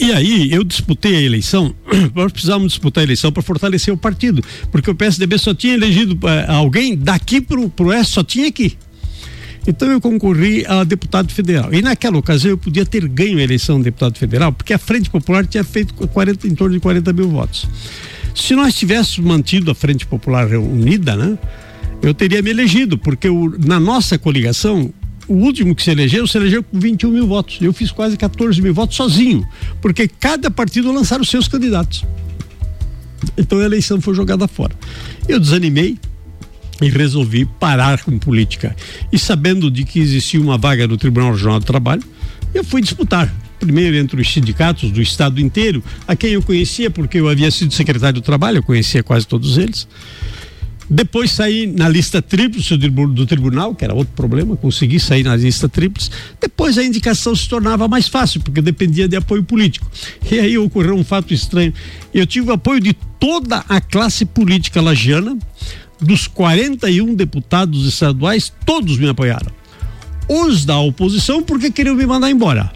[0.00, 1.74] E aí eu disputei a eleição,
[2.14, 4.42] nós precisávamos disputar a eleição para fortalecer o partido,
[4.72, 8.78] porque o PSDB só tinha elegido eh, alguém daqui pro, pro oeste, só tinha aqui.
[9.68, 11.72] Então eu concorri a deputado federal.
[11.74, 15.10] E naquela ocasião eu podia ter ganho a eleição de deputado federal, porque a Frente
[15.10, 17.68] Popular tinha feito 40, em torno de 40 mil votos.
[18.34, 21.38] Se nós tivéssemos mantido a Frente Popular unida, né,
[22.00, 24.90] eu teria me elegido, porque o- na nossa coligação,
[25.26, 27.58] o último que se elegeu, se elegeu com 21 mil votos.
[27.60, 29.46] Eu fiz quase 14 mil votos sozinho,
[29.82, 32.06] porque cada partido lançaram seus candidatos.
[33.36, 34.74] Então a eleição foi jogada fora.
[35.28, 35.98] Eu desanimei,
[36.80, 38.74] e resolvi parar com política.
[39.12, 42.02] E sabendo de que existia uma vaga no Tribunal Regional do Trabalho,
[42.54, 43.32] eu fui disputar.
[43.58, 47.74] Primeiro entre os sindicatos do estado inteiro, a quem eu conhecia, porque eu havia sido
[47.74, 49.88] secretário do Trabalho, eu conhecia quase todos eles.
[50.90, 55.22] Depois saí na lista tríplice do, tribu- do tribunal, que era outro problema, consegui sair
[55.22, 56.08] na lista tríplice.
[56.40, 59.90] Depois a indicação se tornava mais fácil, porque dependia de apoio político.
[60.30, 61.74] E aí ocorreu um fato estranho.
[62.14, 65.36] Eu tive o apoio de toda a classe política lagiana,
[66.00, 69.50] dos 41 deputados estaduais, todos me apoiaram.
[70.28, 72.70] Os da oposição, porque queriam me mandar embora.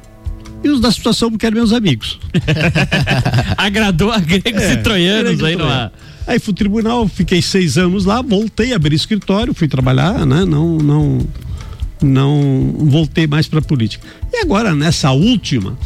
[0.65, 2.19] E os da situação, porque eram meus amigos.
[3.57, 5.75] Agradou a gregos É, e troianos grego aí troiano.
[5.75, 5.92] numa.
[6.27, 10.44] Aí fui tribunal, fiquei seis anos lá, voltei a abrir escritório, fui trabalhar, né?
[10.44, 11.19] Não, não,
[12.01, 14.07] não voltei mais para política.
[14.33, 15.77] E agora, nessa última,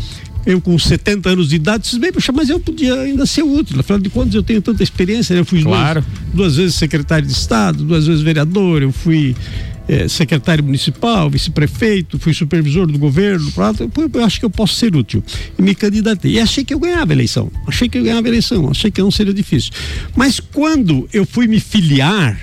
[0.47, 3.79] eu com 70 anos de idade, disse, bem, puxa, mas eu podia ainda ser útil.
[3.81, 5.41] Afinal de contas, eu tenho tanta experiência, né?
[5.41, 6.03] Eu fui Claro.
[6.03, 9.35] duas, duas vezes secretário de Estado, duas vezes vereador, eu fui
[9.89, 14.75] eh, secretário municipal, vice-prefeito, fui supervisor do governo, pronto, eu, eu acho que eu posso
[14.75, 15.23] ser útil.
[15.59, 16.33] E me candidatei.
[16.33, 17.51] E achei que eu ganhava a eleição.
[17.67, 19.73] Achei que eu ganhava a eleição, achei que não seria difícil.
[20.15, 22.39] Mas quando eu fui me filiar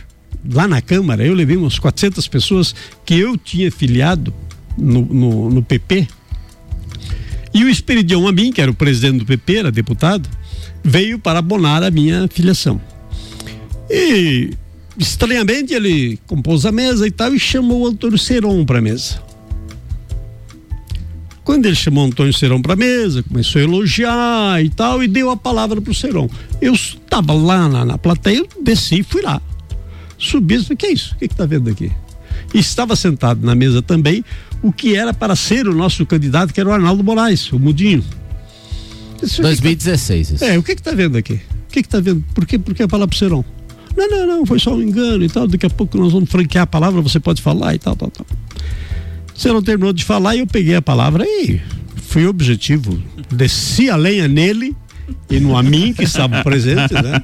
[0.53, 2.75] lá na Câmara, eu levei umas 400 pessoas
[3.05, 4.33] que eu tinha filiado
[4.77, 6.07] no, no, no PP.
[7.53, 10.27] E o Esperidião Amin, que era o presidente do PP, era deputado,
[10.83, 12.81] veio para abonar a minha filiação.
[13.89, 14.51] E
[14.97, 19.21] estranhamente ele compôs a mesa e tal e chamou o Antônio Seron para a mesa.
[21.43, 25.07] Quando ele chamou o Antônio Seron para a mesa, começou a elogiar e tal, e
[25.07, 26.29] deu a palavra para o Seron.
[26.61, 29.41] Eu estava lá na, na plateia, eu desci e fui lá.
[30.17, 31.13] Subi falei, que é isso?
[31.13, 31.91] O que está vendo aqui?
[32.53, 34.23] E estava sentado na mesa também
[34.63, 38.03] o que era para ser o nosso candidato, que era o Arnaldo Moraes, o Mudinho.
[39.21, 40.31] Eu disse, "O que que tá- 2016.
[40.31, 40.43] Isso.
[40.43, 41.33] é, o que que tá vendo aqui?
[41.33, 42.23] O que que tá vendo?
[42.33, 43.43] Por que, por que a palavra pro Serão?
[43.95, 45.47] Não, não, não, foi só um engano e tal.
[45.47, 48.25] Daqui a pouco nós vamos franquear a palavra, você pode falar e tal, tal, tal.
[49.35, 51.59] O Serão terminou de falar e eu peguei a palavra e
[52.07, 52.99] fui objetivo.
[53.31, 54.75] Desci a lenha nele
[55.29, 57.23] e no a mim que estavam presentes, né?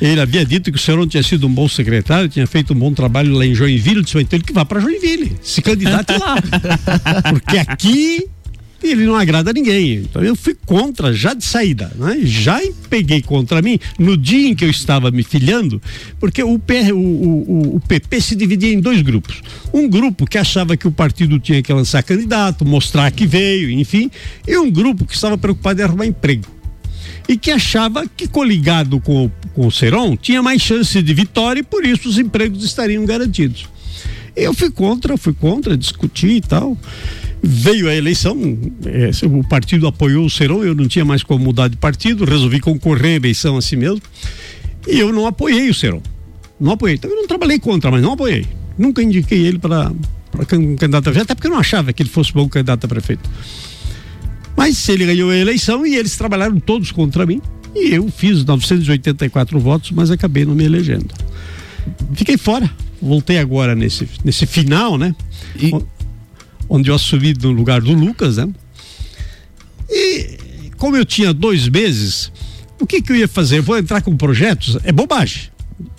[0.00, 2.92] Ele havia dito que o Serão tinha sido um bom secretário, tinha feito um bom
[2.92, 3.96] trabalho lá em Joinville.
[3.96, 6.36] Eu disse, então ele que vá para Joinville, se candidate lá.
[7.30, 8.28] Porque aqui
[8.82, 9.94] ele não agrada a ninguém.
[9.94, 12.20] Então eu fui contra já de saída, né?
[12.22, 15.82] Já peguei contra mim no dia em que eu estava me filiando,
[16.20, 19.42] porque o, PR, o, o, o PP se dividia em dois grupos.
[19.72, 24.10] Um grupo que achava que o partido tinha que lançar candidato, mostrar que veio, enfim,
[24.46, 26.57] e um grupo que estava preocupado em arrumar emprego
[27.28, 31.62] e que achava que coligado com, com o Seron tinha mais chance de vitória e
[31.62, 33.66] por isso os empregos estariam garantidos.
[34.34, 36.76] Eu fui contra, fui contra, discuti e tal.
[37.42, 38.36] Veio a eleição,
[38.84, 42.58] eh, o partido apoiou o Seron, eu não tinha mais como mudar de partido, resolvi
[42.60, 44.00] concorrer à eleição assim mesmo.
[44.86, 46.02] E eu não apoiei o Seron.
[46.58, 46.96] Não apoiei.
[46.96, 48.44] Então eu não trabalhei contra, mas não apoiei.
[48.76, 49.92] Nunca indiquei ele para
[50.30, 52.84] para can- candidato a prefeito, até porque eu não achava que ele fosse bom candidato
[52.84, 53.28] a prefeito.
[54.58, 57.40] Mas ele ganhou a eleição e eles trabalharam todos contra mim.
[57.76, 61.06] E eu fiz 984 votos, mas acabei não me elegendo.
[62.14, 62.68] Fiquei fora.
[63.00, 65.14] Voltei agora nesse, nesse final, né?
[65.72, 65.82] O-
[66.68, 68.48] Onde eu assumi no lugar do Lucas, né?
[69.88, 70.38] E
[70.76, 72.30] como eu tinha dois meses,
[72.80, 73.58] o que que eu ia fazer?
[73.58, 74.76] Eu vou entrar com projetos?
[74.84, 75.44] É bobagem.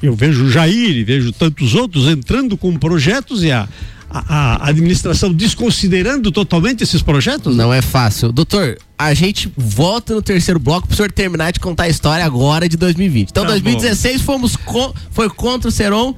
[0.03, 3.67] Eu vejo o Jair e vejo tantos outros entrando com projetos e a,
[4.09, 7.55] a, a administração desconsiderando totalmente esses projetos?
[7.55, 8.31] Não é fácil.
[8.31, 12.67] Doutor, a gente volta no terceiro bloco pro senhor terminar de contar a história agora
[12.67, 13.29] de 2020.
[13.29, 16.15] Então, Tá 2016 fomos co- foi contra o Seron.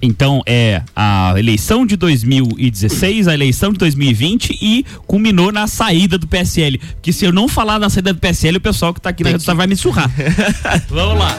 [0.00, 6.26] Então é a eleição de 2016, a eleição de 2020 e culminou na saída do
[6.28, 6.80] PSL.
[7.02, 9.30] Que se eu não falar da saída do PSL, o pessoal que tá aqui na
[9.30, 10.08] Rede vai me surrar.
[10.88, 11.36] Vamos lá.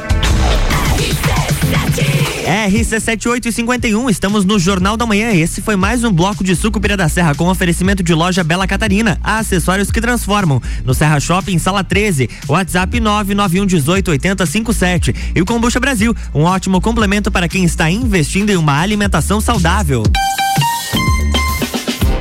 [2.50, 5.32] RC7851, estamos no Jornal da Manhã.
[5.32, 9.20] Esse foi mais um bloco de Sucupira da Serra com oferecimento de loja Bela Catarina,
[9.24, 10.60] acessórios que transformam.
[10.84, 15.16] No Serra Shopping, sala 13, WhatsApp 991188057.
[15.36, 20.04] E o Combucha Brasil, um ótimo complemento para quem está investindo em uma alimentação saudável.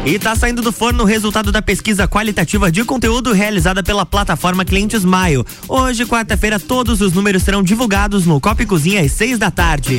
[0.09, 4.65] E tá saindo do forno o resultado da pesquisa qualitativa de conteúdo realizada pela plataforma
[4.65, 5.45] Clientes Maio.
[5.69, 9.99] Hoje, quarta-feira, todos os números serão divulgados no Copa e Cozinha às seis da tarde.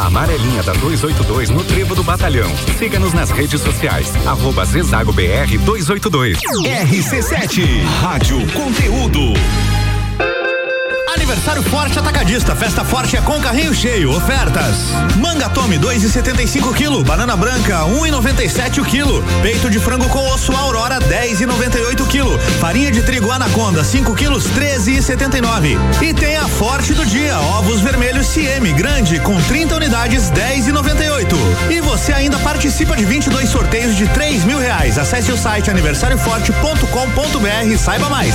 [0.00, 2.50] A amarelinha da 282 no Trevo do Batalhão.
[2.78, 4.10] Siga-nos nas redes sociais.
[4.26, 6.38] Arroba Zezago BR 282.
[6.38, 9.34] RC7, Rádio Conteúdo.
[11.14, 14.76] Aniversário Forte Atacadista, festa forte é com carrinho cheio, ofertas.
[15.16, 21.00] Manga Tome 2,75 kg, banana branca 1,97 o quilo, peito de frango com osso Aurora
[21.00, 25.76] 10,98 kg, farinha de trigo Anaconda 5 quilos 13,79.
[26.00, 31.34] E tem a Forte do dia, ovos vermelhos CM grande com 30 unidades 10,98.
[31.70, 34.98] E você ainda participa de 22 sorteios de 3 mil reais.
[34.98, 38.34] Acesse o site aniversarioforte.com.br e saiba mais.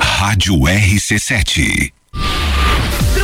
[0.00, 2.01] Rádio RC7.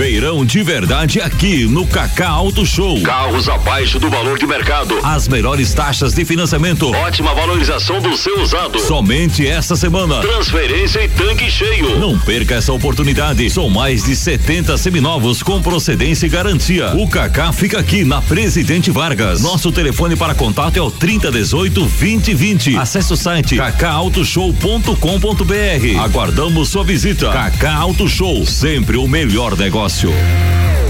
[0.00, 3.02] Feirão de verdade aqui no Cacá Auto Show.
[3.02, 4.98] Carros abaixo do valor de mercado.
[5.02, 6.90] As melhores taxas de financiamento.
[6.90, 8.80] Ótima valorização do seu usado.
[8.80, 10.20] Somente esta semana.
[10.20, 11.98] Transferência e tanque cheio.
[11.98, 13.50] Não perca essa oportunidade.
[13.50, 16.94] São mais de 70 seminovos com procedência e garantia.
[16.96, 19.42] O Cacá fica aqui na Presidente Vargas.
[19.42, 22.78] Nosso telefone para contato é o 3018 2020.
[22.78, 26.00] Acesse o site cacautoshow.com.br.
[26.02, 27.30] Aguardamos sua visita.
[27.30, 29.89] Cacá Auto Show, sempre o melhor negócio.
[29.90, 30.89] Negócio.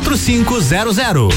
[0.00, 1.34] 4500.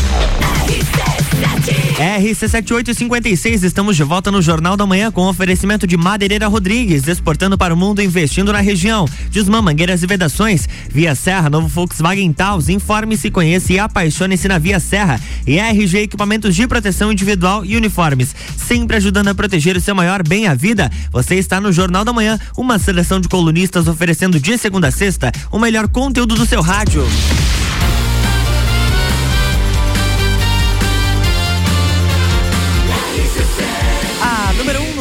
[2.01, 7.73] RC7856, estamos de volta no Jornal da Manhã com oferecimento de Madeireira Rodrigues, exportando para
[7.73, 9.07] o mundo, investindo na região.
[9.29, 14.79] Desmã Mangueiras e Vedações, Via Serra, novo Volkswagen Taos, informe-se, conheça e apaixone-se na Via
[14.79, 15.19] Serra.
[15.45, 20.27] E RG Equipamentos de Proteção Individual e Uniformes, sempre ajudando a proteger o seu maior
[20.27, 20.91] bem, a vida.
[21.11, 25.31] Você está no Jornal da Manhã, uma seleção de colunistas oferecendo de segunda a sexta
[25.51, 27.05] o melhor conteúdo do seu rádio.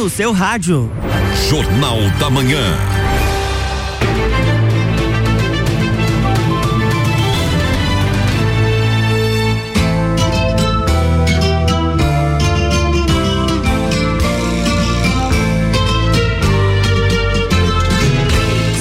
[0.01, 0.89] No seu rádio.
[1.47, 2.57] Jornal da Manhã.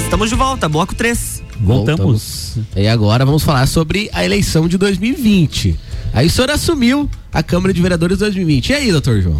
[0.03, 1.43] Estamos de volta, bloco 3.
[1.61, 2.57] Voltamos.
[2.75, 5.79] E agora vamos falar sobre a eleição de 2020.
[6.15, 8.71] Aí o senhor assumiu a Câmara de Vereadores 2020.
[8.71, 9.39] E aí, doutor João?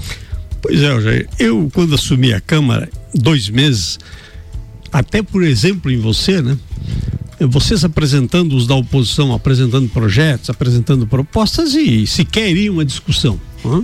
[0.63, 3.99] Pois é, Jair, eu quando assumi a Câmara, dois meses,
[4.93, 6.57] até por exemplo em você, né?
[7.49, 13.41] Vocês apresentando os da oposição, apresentando projetos, apresentando propostas e sequer iria uma discussão.
[13.65, 13.83] Né?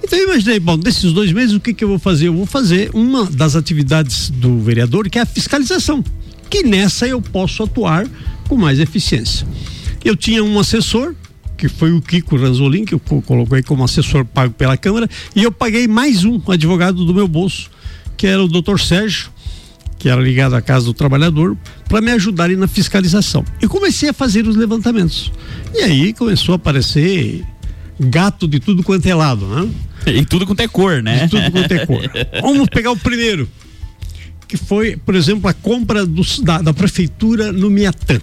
[0.00, 2.28] Então eu imaginei, bom, desses dois meses o que, que eu vou fazer?
[2.28, 6.04] Eu vou fazer uma das atividades do vereador, que é a fiscalização,
[6.48, 8.06] que nessa eu posso atuar
[8.46, 9.44] com mais eficiência.
[10.04, 11.16] Eu tinha um assessor,
[11.64, 15.50] que foi o Kiko Ranzolin, que eu coloquei como assessor pago pela Câmara, e eu
[15.50, 17.70] paguei mais um advogado do meu bolso,
[18.18, 19.30] que era o doutor Sérgio,
[19.98, 21.56] que era ligado à Casa do Trabalhador,
[21.88, 23.42] para me ajudarem na fiscalização.
[23.62, 25.32] E comecei a fazer os levantamentos.
[25.72, 27.42] E aí começou a aparecer
[27.98, 29.66] gato de tudo quanto é lado, né?
[30.06, 31.24] E tudo quanto é cor, né?
[31.24, 32.02] De tudo quanto é cor.
[32.42, 33.48] Vamos pegar o primeiro.
[34.46, 38.20] que foi, por exemplo, a compra dos- da, da prefeitura no Miatã.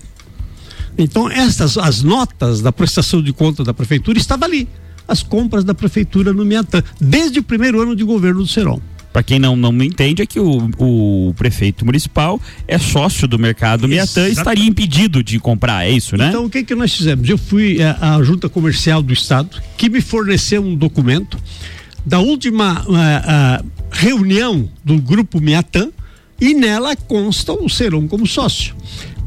[0.98, 4.68] Então, estas, as notas da prestação de conta da prefeitura estavam ali.
[5.08, 8.82] As compras da prefeitura no Miatã, desde o primeiro ano de governo do Serol.
[9.12, 13.38] Para quem não, não me entende, é que o, o prefeito municipal é sócio do
[13.38, 16.30] mercado Miatã e estaria impedido de comprar, é isso, né?
[16.30, 17.28] Então, o que que nós fizemos?
[17.28, 21.38] Eu fui eh, à Junta Comercial do Estado, que me forneceu um documento
[22.06, 25.90] da última eh, ah, reunião do grupo Miatã,
[26.40, 28.74] e nela consta o Serão como sócio.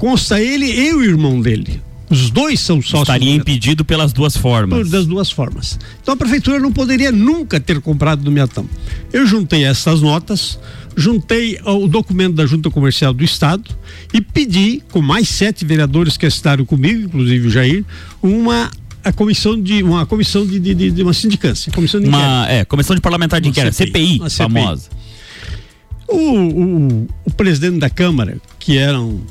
[0.05, 1.81] Consta ele e o irmão dele.
[2.11, 3.01] Os dois são sócios.
[3.01, 4.91] estaria impedido pelas duas formas.
[4.91, 5.79] Das duas formas.
[6.03, 8.67] Então a prefeitura não poderia nunca ter comprado do Miatã.
[9.11, 10.59] Eu juntei essas notas,
[10.95, 13.65] juntei ó, o documento da Junta Comercial do Estado
[14.13, 17.83] e pedi, com mais sete vereadores que assinaram comigo, inclusive o Jair,
[18.23, 18.71] uma
[19.03, 22.09] a comissão de uma comissão de, de, de- uma sindicância, comissão de.
[22.09, 24.91] Uma, é, Comissão de Parlamentar de Inquérito, CPI, uma famosa.
[26.07, 29.23] O, o, o presidente da Câmara, que era um,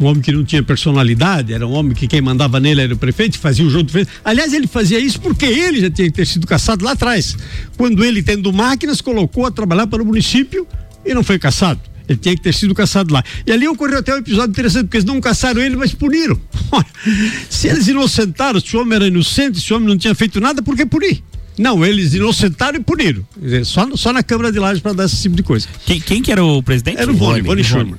[0.00, 2.96] um homem que não tinha personalidade, era um homem que quem mandava nele era o
[2.96, 4.20] prefeito, fazia o jogo do prefeito.
[4.24, 7.36] Aliás, ele fazia isso porque ele já tinha que ter sido caçado lá atrás.
[7.76, 10.66] Quando ele, tendo máquinas, colocou a trabalhar para o município
[11.04, 11.80] e não foi caçado.
[12.08, 13.22] Ele tinha que ter sido caçado lá.
[13.46, 16.40] E ali ocorreu até um episódio interessante, porque eles não caçaram ele, mas puniram.
[17.50, 20.62] Se eles inocentaram, se o homem era inocente, se o homem não tinha feito nada,
[20.62, 21.22] por que punir?
[21.58, 23.26] Não, eles inocentaram e puniram.
[23.64, 25.66] Só, só na Câmara de Lages para dar esse tipo de coisa.
[25.84, 26.98] Quem, quem que era o presidente?
[26.98, 27.96] Era o Vone, Vone Schurman.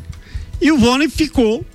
[0.61, 1.65] E o Vone ficou,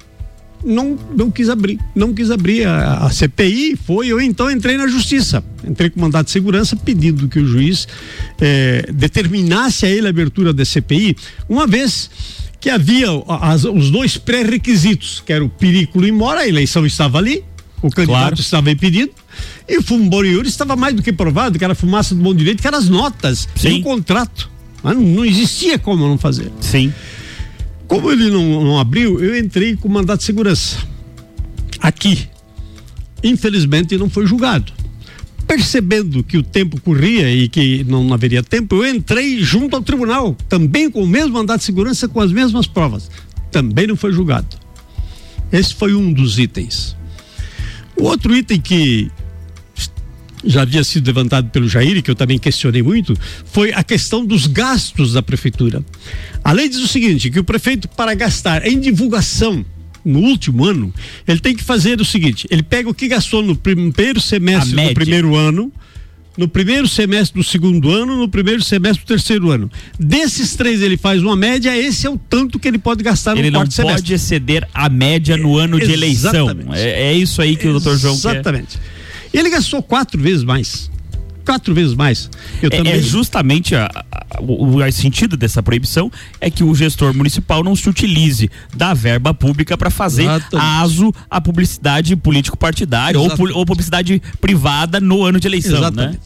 [0.64, 4.86] não, não quis abrir, não quis abrir a, a CPI, foi, eu então entrei na
[4.86, 7.86] justiça, entrei com mandato de segurança pedindo que o juiz
[8.40, 11.16] eh, determinasse a ele a abertura da CPI,
[11.48, 12.10] uma vez
[12.60, 13.08] que havia
[13.40, 17.44] as- os dois pré-requisitos, que era o periculo mora, a eleição estava ali,
[17.82, 18.40] o candidato Claro.
[18.40, 19.12] estava impedido,
[19.68, 22.62] e o fumo Boriuri estava mais do que provado, que era fumaça do bom direito,
[22.62, 23.80] que eram as notas e Sim.
[23.80, 24.50] o contrato.
[24.82, 26.50] Não, não existia como não fazer.
[26.60, 26.92] Sim.
[27.86, 30.78] Como ele não, não abriu, eu entrei com mandato de segurança.
[31.80, 32.28] Aqui.
[33.22, 34.72] Infelizmente não foi julgado.
[35.46, 40.34] Percebendo que o tempo corria e que não haveria tempo, eu entrei junto ao tribunal,
[40.48, 43.10] também com o mesmo mandato de segurança, com as mesmas provas.
[43.50, 44.56] Também não foi julgado.
[45.52, 46.96] Esse foi um dos itens.
[47.96, 49.10] O outro item que
[50.46, 54.46] já havia sido levantado pelo Jair, que eu também questionei muito, foi a questão dos
[54.46, 55.84] gastos da prefeitura.
[56.42, 59.64] A lei diz o seguinte, que o prefeito para gastar em divulgação
[60.04, 60.92] no último ano,
[61.26, 64.94] ele tem que fazer o seguinte, ele pega o que gastou no primeiro semestre do
[64.94, 65.72] primeiro ano,
[66.36, 69.70] no primeiro semestre do segundo ano, no primeiro semestre do terceiro ano.
[69.98, 73.50] Desses três ele faz uma média, esse é o tanto que ele pode gastar Ele
[73.50, 74.02] no não quarto semestre.
[74.02, 76.50] pode exceder a média no ano de eleição.
[76.72, 78.32] É, é isso aí que o doutor João quer.
[78.34, 78.78] Exatamente.
[79.34, 80.90] Ele gastou quatro vezes mais.
[81.44, 82.30] Quatro vezes mais.
[82.62, 82.92] Eu É, também.
[82.94, 86.10] é justamente a- a- o, o sentido dessa proibição
[86.40, 90.66] é que o gestor municipal não se utilize da verba pública para fazer Exatamente.
[90.82, 96.14] aso a publicidade político-partidária ou, ou publicidade privada no ano de eleição, Exatamente.
[96.14, 96.18] né?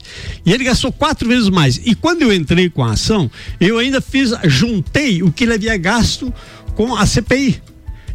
[0.47, 1.81] E ele gastou quatro vezes mais.
[1.85, 3.29] E quando eu entrei com a ação,
[3.61, 6.33] eu ainda fiz, juntei o que ele havia gasto
[6.77, 7.61] com a CPI.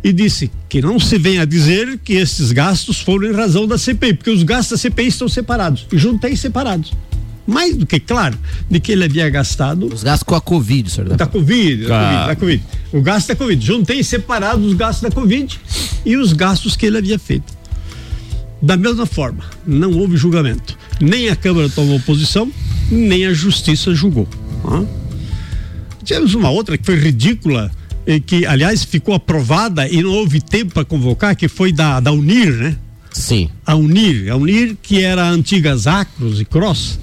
[0.03, 4.13] E disse que não se venha dizer que esses gastos foram em razão da CPI,
[4.15, 5.87] porque os gastos da CPI estão separados.
[5.93, 6.91] Juntei separados.
[7.47, 8.37] Mais do que claro
[8.69, 9.85] de que ele havia gastado.
[9.93, 11.15] Os gastos com a Covid, senhor.
[11.15, 12.03] Da Covid, da Ah.
[12.11, 12.63] Covid, da Covid.
[12.93, 13.65] O gasto da Covid.
[13.65, 15.59] Juntei separados os gastos da Covid
[16.05, 17.53] e os gastos que ele havia feito.
[18.61, 20.77] Da mesma forma, não houve julgamento.
[21.01, 22.49] Nem a Câmara tomou posição,
[22.89, 24.25] nem a Justiça julgou.
[24.63, 24.83] tá?
[26.03, 27.69] Tivemos uma outra que foi ridícula,
[28.25, 32.51] que, aliás, ficou aprovada e não houve tempo para convocar, que foi da, da Unir,
[32.51, 32.77] né?
[33.11, 33.49] Sim.
[33.65, 36.99] A Unir, a Unir que era a antiga Zacros e Cross.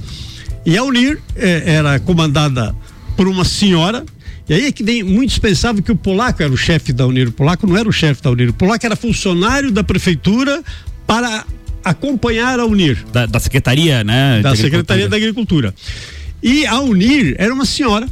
[0.66, 2.74] E a Unir eh, era comandada
[3.16, 4.04] por uma senhora.
[4.48, 7.28] E aí é que vem, muitos pensavam que o polaco era o chefe da Unir.
[7.28, 8.50] O polaco não era o chefe da Unir.
[8.50, 10.62] O polaco era funcionário da prefeitura
[11.06, 11.46] para
[11.84, 13.04] acompanhar a Unir.
[13.12, 14.40] Da, da secretaria, né?
[14.42, 15.74] Da de Secretaria da Agricultura.
[16.42, 18.08] E a Unir era uma senhora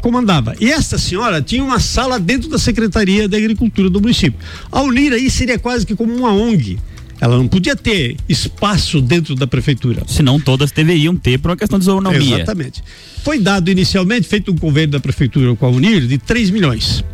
[0.00, 0.54] comandava.
[0.60, 4.38] E esta senhora tinha uma sala dentro da Secretaria da Agricultura do município.
[4.70, 6.78] A Unir aí seria quase que como uma ONG.
[7.20, 10.02] Ela não podia ter espaço dentro da prefeitura.
[10.08, 12.36] Senão todas deveriam ter por uma questão de isonomia.
[12.36, 12.82] Exatamente.
[13.22, 17.04] Foi dado inicialmente, feito um convênio da prefeitura com a Unir de 3 milhões.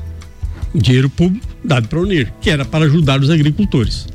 [0.73, 4.07] Dinheiro público dado para a Unir, que era para ajudar os agricultores.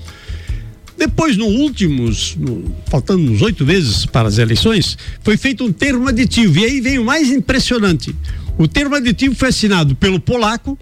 [0.97, 6.07] Depois, no últimos, no- faltando uns oito meses para as eleições, foi feito um termo
[6.07, 6.59] aditivo.
[6.59, 8.15] E aí vem o mais impressionante.
[8.61, 10.77] O termo aditivo foi assinado pelo polaco,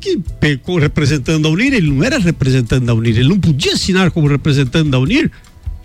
[0.00, 4.10] que pecou representando a Unir, ele não era representante da Unir, ele não podia assinar
[4.10, 5.30] como representante da Unir,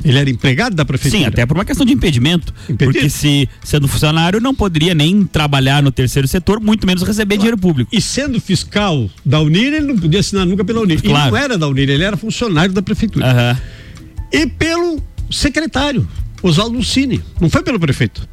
[0.03, 1.23] Ele era empregado da prefeitura.
[1.23, 2.53] Sim, até por uma questão de impedimento.
[2.77, 7.57] Porque se sendo funcionário não poderia nem trabalhar no terceiro setor, muito menos receber dinheiro
[7.57, 7.89] público.
[7.93, 11.01] E sendo fiscal da Unir, ele não podia assinar nunca pela Unir.
[11.01, 11.27] Claro.
[11.27, 13.25] E não era da Unir, ele era funcionário da prefeitura.
[13.25, 13.61] Aham.
[14.31, 16.07] E pelo secretário,
[16.43, 17.21] Oswaldo Cine.
[17.39, 18.27] Não foi pelo prefeito.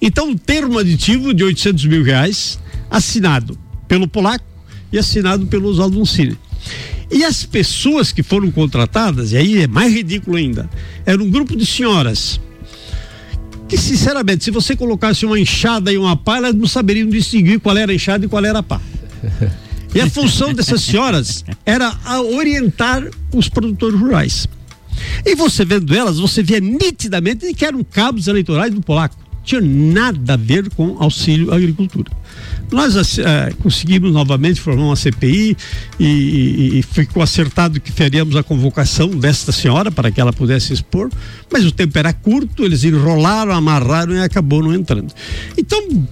[0.00, 2.58] Então, um termo aditivo de 800 mil reais,
[2.90, 4.44] assinado pelo polaco
[4.92, 6.02] e assinado pelo Oswaldo.
[7.10, 10.70] E as pessoas que foram contratadas, e aí é mais ridículo ainda,
[11.04, 12.40] era um grupo de senhoras
[13.68, 17.76] que, sinceramente, se você colocasse uma enxada e uma pá, elas não saberiam distinguir qual
[17.76, 18.80] era a enxada e qual era a pá.
[19.94, 21.92] E a função dessas senhoras era
[22.36, 24.46] orientar os produtores rurais.
[25.24, 29.16] E você vendo elas, você via nitidamente que eram cabos eleitorais do polaco.
[29.50, 32.08] Tinha nada a ver com auxílio à agricultura.
[32.70, 35.56] Nós eh, conseguimos novamente formar uma CPI
[35.98, 40.72] e, e- e ficou acertado que faríamos a convocação desta senhora para que ela pudesse
[40.72, 41.10] expor,
[41.52, 45.12] mas o tempo era curto, eles enrolaram, amarraram e acabou não entrando.
[45.58, 46.06] Então,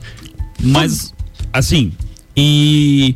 [0.61, 1.15] Mas,
[1.53, 1.93] assim,
[2.37, 3.15] e.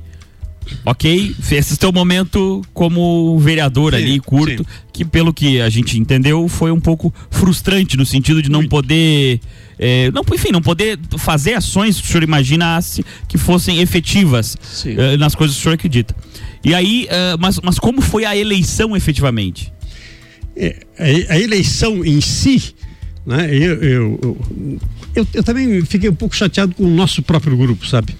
[0.84, 6.70] Ok, esse teu momento como vereador ali, curto, que pelo que a gente entendeu foi
[6.70, 9.40] um pouco frustrante no sentido de não poder.
[9.84, 14.56] Eh, não, enfim, não poder fazer ações que o senhor imaginasse que fossem efetivas
[14.86, 16.14] eh, nas coisas que o senhor acredita.
[16.64, 19.72] E aí, eh, mas, mas como foi a eleição efetivamente?
[20.54, 20.76] É,
[21.30, 22.74] a, eleição em si,
[23.26, 24.36] né, eu, eu,
[25.16, 28.14] eu, eu- também fiquei um pouco chateado com o nosso próprio grupo, sabe?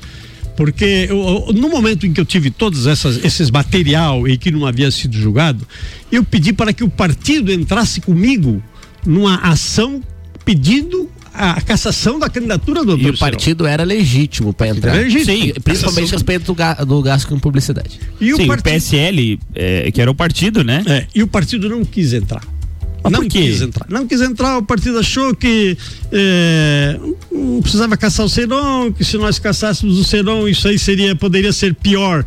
[0.57, 4.67] Porque eu- no momento em que eu tive todos essas, esses material e que não
[4.67, 5.67] havia sido julgado,
[6.11, 8.63] eu pedi para que o partido entrasse comigo
[9.07, 10.03] numa ação
[10.45, 14.95] pedindo a cassação da candidatura do E o partido era legítimo para entrar.
[14.95, 15.37] Era legítimo.
[15.37, 17.99] Sim, principalmente a respeito do, ga- do gasto com publicidade.
[18.21, 20.83] E o Sim, o partido- PSL, eh, que era o partido, né?
[20.87, 22.43] É, e o partido não quis entrar.
[23.05, 23.87] Mas não quis entrar.
[23.91, 25.77] Não quis entrar, o partido achou que
[26.13, 26.97] é,
[27.33, 31.53] não precisava caçar o Serão, que se nós caçássemos o Serão, isso aí seria, poderia
[31.53, 32.25] ser pior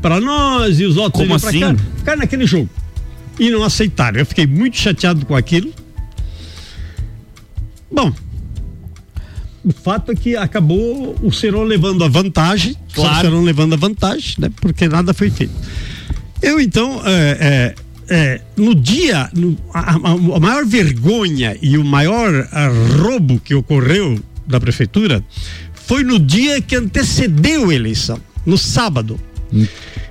[0.00, 1.58] para nós e os outros Como assim?
[1.60, 1.74] cá.
[1.96, 2.68] Ficaram naquele jogo.
[3.38, 4.18] E não aceitaram.
[4.20, 5.72] Eu fiquei muito chateado com aquilo.
[7.90, 8.12] Bom,
[9.64, 13.16] o fato é que acabou o Serão levando a vantagem, Claro.
[13.16, 14.50] o Serão levando a vantagem, né?
[14.60, 15.52] Porque nada foi feito.
[16.40, 17.74] Eu então, é,
[18.08, 22.68] é, é, no dia, no- a, a- maior vergonha e o maior ah,
[23.00, 25.22] roubo que ocorreu da prefeitura
[25.74, 29.18] foi no dia que antecedeu a eleição, no sábado.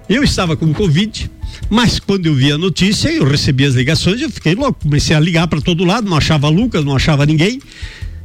[0.10, 1.30] Eu estava com Covid,
[1.70, 5.20] mas quando eu vi a notícia, eu recebi as ligações, eu fiquei louco, comecei a
[5.20, 7.62] ligar para todo lado, não achava Lucas, não achava ninguém.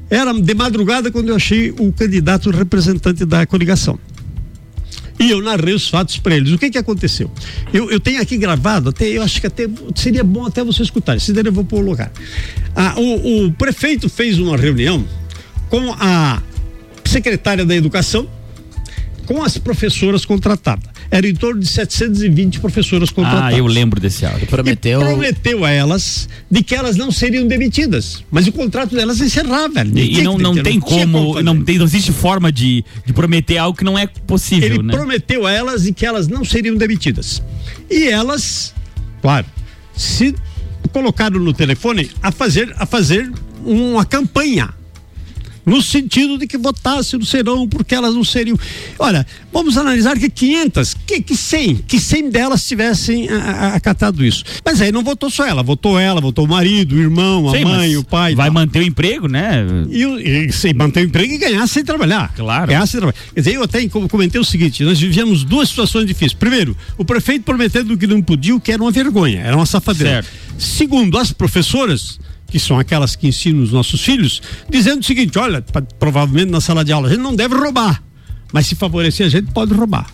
[0.09, 3.99] Era de madrugada quando eu achei o candidato representante da coligação.
[5.19, 6.53] E eu narrei os fatos para eles.
[6.53, 7.31] O que que aconteceu?
[7.73, 11.21] Eu, eu tenho aqui gravado, até eu acho que até seria bom até você escutar.
[11.21, 12.13] Se der eu vou pôr o lugar.
[12.77, 15.05] Ah, o, o prefeito fez uma reunião
[15.69, 16.43] com a
[17.05, 18.29] secretária da educação,
[19.27, 20.92] com as professoras contratadas.
[21.13, 23.55] Era em torno de 720 professoras contratadas.
[23.55, 24.45] Ah, eu lembro desse áudio.
[24.45, 28.25] E prometeu a elas de que elas não seriam demitidas.
[28.31, 29.99] Mas o contrato delas encerrava, velho.
[29.99, 31.45] E, e não, não tem tinha como, fazer.
[31.45, 34.95] não, tem, não existe forma de, de prometer algo que não é possível, Ele né?
[34.95, 37.43] prometeu a elas de que elas não seriam demitidas.
[37.91, 38.75] E elas,
[39.21, 39.45] claro,
[39.95, 40.35] se
[40.93, 43.31] colocaram no telefone a fazer, a fazer
[43.63, 44.71] uma campanha.
[45.65, 48.59] No sentido de que votasse no serão, porque elas não seriam.
[48.99, 54.25] Olha, vamos analisar que 500, que, que 100, que 100 delas tivessem a- a- acatado
[54.25, 54.43] isso.
[54.65, 57.65] Mas aí não votou só ela, votou ela, votou o marido, o irmão, a Sim,
[57.65, 58.35] mãe, o pai.
[58.35, 58.55] Vai tal.
[58.55, 59.65] manter o emprego, né?
[59.89, 60.03] E,
[60.69, 62.33] e manter o emprego e ganhar sem trabalhar.
[62.35, 62.67] Claro.
[62.67, 63.19] Ganhar sem trabalhar.
[63.33, 66.33] Quer dizer, eu até com- comentei o seguinte: nós vivíamos duas situações difíceis.
[66.35, 69.67] Primeiro, o prefeito prometendo o que não podia, o que era uma vergonha, era uma
[69.67, 70.25] safadeira.
[70.25, 70.29] Certo.
[70.59, 72.19] Segundo, as professoras,
[72.53, 75.65] que são aquelas que ensinam os nossos filhos, dizendo o seguinte: olha,
[75.99, 78.03] provavelmente na sala de aula a gente não deve roubar,
[78.53, 80.07] mas se favorecer a gente pode roubar.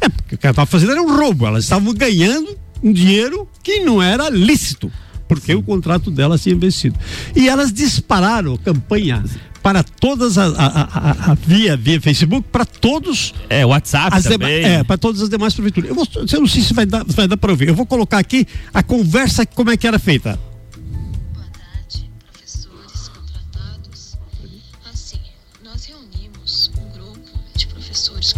[0.00, 3.48] É, porque o que ela estava fazendo era um roubo, elas estavam ganhando um dinheiro
[3.62, 4.90] que não era lícito,
[5.28, 6.96] porque o contrato delas tinha vencido.
[7.34, 9.24] E elas dispararam campanha
[9.60, 13.34] para todas as, a, a- a- a- via, via Facebook, para todos.
[13.50, 14.64] É, WhatsApp as também.
[14.64, 15.88] é, para todas as demais prefeituras.
[15.90, 17.66] Eu, vou, eu não sei se vai dar, vai dar para ouvir.
[17.68, 20.38] Eu vou colocar aqui a conversa, como é que era feita.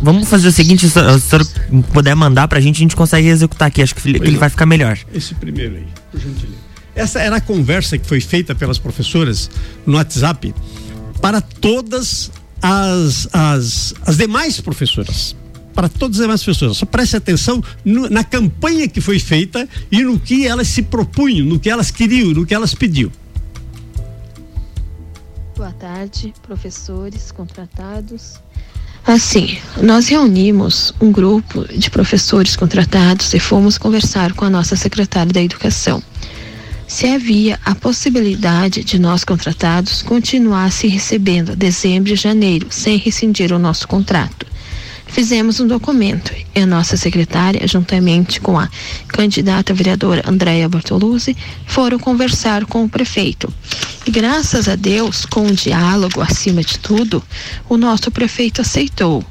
[0.03, 1.47] Vamos fazer o seguinte, se o senhor
[1.93, 3.83] puder mandar pra gente, a gente consegue executar aqui.
[3.83, 4.99] Acho que, que ele vai ficar melhor.
[5.15, 6.59] Esse primeiro aí, por gentileza.
[6.95, 9.51] Essa era a conversa que foi feita pelas professoras
[9.87, 10.55] no WhatsApp
[11.21, 12.31] para todas
[12.61, 15.35] as, as, as demais professoras.
[15.75, 16.77] para todas as demais pessoas.
[16.77, 21.47] Só preste atenção no- na campanha que foi feita e no que elas se propunham,
[21.47, 23.11] no que elas queriam, no que elas pediam.
[25.57, 28.35] Boa tarde, professores contratados.
[29.11, 35.33] Assim, nós reunimos um grupo de professores contratados e fomos conversar com a nossa secretária
[35.33, 36.01] da Educação.
[36.87, 43.59] Se havia a possibilidade de nós contratados continuasse recebendo dezembro e janeiro sem rescindir o
[43.59, 44.47] nosso contrato.
[45.11, 48.69] Fizemos um documento e a nossa secretária, juntamente com a
[49.09, 51.37] candidata vereadora Andréia Bortoluzzi,
[51.67, 53.53] foram conversar com o prefeito.
[54.07, 57.23] E graças a Deus, com um diálogo acima de tudo,
[57.69, 59.25] o nosso prefeito aceitou.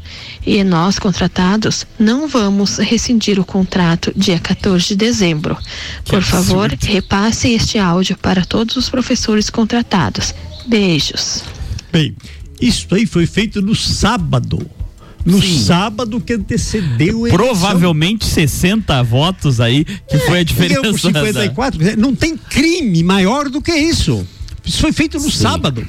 [0.45, 5.57] E nós, contratados, não vamos rescindir o contrato dia 14 de dezembro.
[6.05, 10.35] Por favor, repasse este áudio para todos os professores contratados.
[10.67, 11.43] Beijos.
[11.91, 12.15] Bem,
[12.61, 14.78] isso aí foi feito no sábado.
[15.25, 17.37] No sábado que antecedeu a eleição.
[17.37, 20.81] Provavelmente 60 votos aí, que foi a diferença.
[20.81, 24.25] Por 54, quer dizer, não tem crime maior do que isso.
[24.65, 25.85] Isso foi feito no sábado.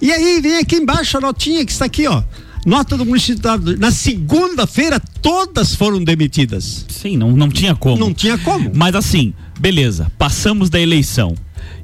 [0.00, 2.22] E aí vem aqui embaixo a notinha que está aqui, ó.
[2.66, 3.40] Nota do município.
[3.40, 6.84] da- Na segunda-feira, todas foram demitidas.
[6.88, 7.96] Sim, não, não tinha como.
[7.96, 8.72] Não tinha como.
[8.74, 11.34] Mas assim, beleza, passamos da eleição.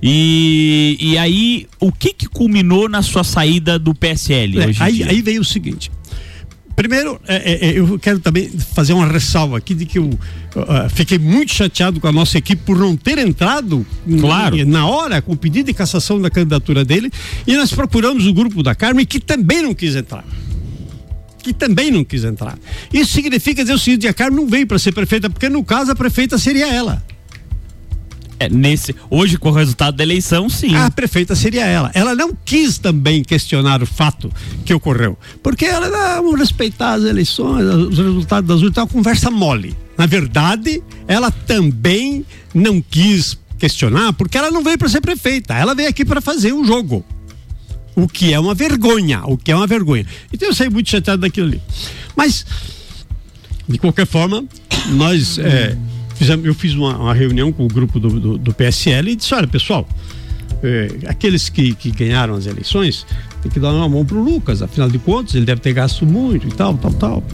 [0.02, 5.02] E, e aí, o que que culminou na sua saída do PSL É, hoje aí,
[5.04, 5.90] aí veio o seguinte.
[6.82, 10.18] Primeiro, é, é, eu quero também fazer uma ressalva aqui de que eu
[10.56, 13.86] ah, fiquei muito chateado com a nossa equipe por não ter entrado
[14.18, 14.56] Claro.
[14.56, 17.08] na, na hora com o pedido de cassação da candidatura dele
[17.46, 20.24] e nós procuramos o grupo da Carmen que também não quis entrar.
[21.40, 22.58] Que também não quis entrar.
[22.92, 25.92] Isso significa dizer o seguinte: a Carmen não veio para ser prefeita, porque no caso
[25.92, 27.00] a prefeita seria ela.
[28.42, 30.74] É, nesse, hoje, com o resultado da eleição, sim.
[30.74, 31.92] A prefeita seria ela.
[31.94, 34.32] Ela não quis também questionar o fato
[34.64, 35.16] que ocorreu.
[35.42, 39.76] Porque ela vamos respeitar as eleições, os resultados das urnas, é uma conversa mole.
[39.96, 45.54] Na verdade, ela também não quis questionar, porque ela não veio para ser prefeita.
[45.54, 47.04] Ela veio aqui para fazer um jogo.
[47.94, 49.22] O que é uma vergonha.
[49.24, 50.04] O que é uma vergonha.
[50.32, 51.62] Então eu saí muito chateado daquilo ali.
[52.16, 52.44] Mas,
[53.68, 54.44] de qualquer forma,
[54.88, 55.38] nós.
[55.38, 55.76] é,
[56.22, 59.34] fizemos, eu fiz uma, uma reunião com o grupo do, do, do PSL e disse:
[59.34, 59.88] olha, pessoal,
[60.62, 63.04] é, aqueles que, que ganharam as eleições
[63.42, 66.46] tem que dar uma mão pro Lucas, afinal de contas, ele deve ter gasto muito
[66.46, 67.24] e tal, tal, tal.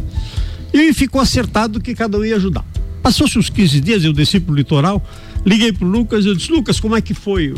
[0.73, 2.65] E ficou acertado que cada um ia ajudar.
[3.03, 5.03] Passou-se uns 15 dias, eu desci pro litoral,
[5.45, 7.55] liguei pro Lucas, eu disse, Lucas, como é que foi?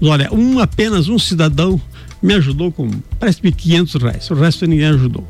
[0.00, 1.80] Olha, um apenas um cidadão
[2.22, 5.26] me ajudou com parece-me 500 reais, o resto ninguém ajudou.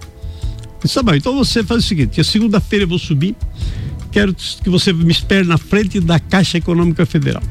[0.63, 3.35] Eu disse, tá bom, então você faz o seguinte, segunda-feira eu vou subir,
[4.15, 7.43] quero que você me espere na frente da Caixa Econômica Federal.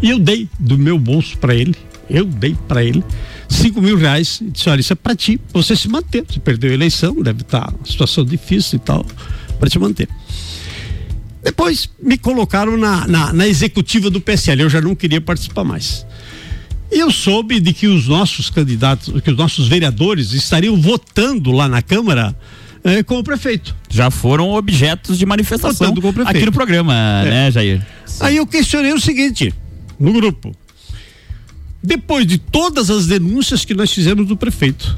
[0.00, 1.74] E eu dei do meu bolso para ele,
[2.08, 3.02] eu dei para ele
[3.48, 6.24] cinco mil reais e disse, olha, isso é para ti, você se manter.
[6.28, 9.04] Você perdeu a eleição, deve estar uma situação difícil e tal,
[9.58, 10.08] para te manter.
[11.42, 16.06] Depois me colocaram na, na, na executiva do PSL, eu já não queria participar mais.
[16.92, 21.66] E eu soube de que os nossos candidatos, que os nossos vereadores estariam votando lá
[21.66, 22.36] na Câmara
[22.86, 23.74] eh, com o prefeito.
[23.90, 25.92] Já foram objetos de manifestação
[26.24, 27.24] aqui no programa, É.
[27.30, 27.86] né, Jair?
[28.20, 29.52] Aí eu questionei o seguinte,
[29.98, 30.54] no grupo.
[31.82, 34.96] Depois de todas as denúncias que nós fizemos do prefeito,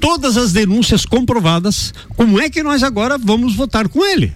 [0.00, 4.32] todas as denúncias comprovadas, como é que nós agora vamos votar com ele?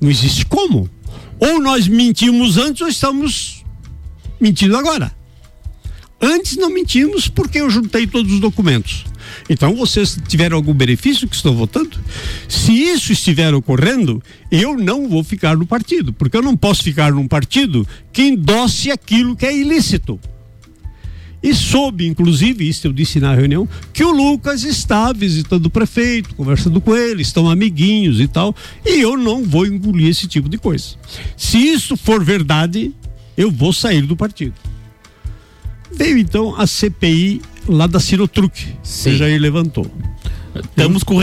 [0.00, 0.88] Não existe como.
[1.38, 3.64] Ou nós mentimos antes ou estamos
[4.40, 5.12] mentindo agora.
[6.20, 9.04] Antes não mentimos porque eu juntei todos os documentos.
[9.48, 11.98] Então, vocês tiveram algum benefício que estão votando?
[12.48, 17.12] Se isso estiver ocorrendo, eu não vou ficar no partido, porque eu não posso ficar
[17.12, 20.18] num partido que endosse aquilo que é ilícito.
[21.42, 26.34] E soube, inclusive, isso eu disse na reunião, que o Lucas está visitando o prefeito,
[26.36, 28.54] conversando com ele, estão amiguinhos e tal,
[28.86, 30.94] e eu não vou engolir esse tipo de coisa.
[31.36, 32.94] Se isso for verdade,
[33.36, 34.54] eu vou sair do partido.
[35.90, 39.86] Veio então a CPI lá da Cirotruc, que o Jair levantou.
[40.54, 41.18] Estamos com,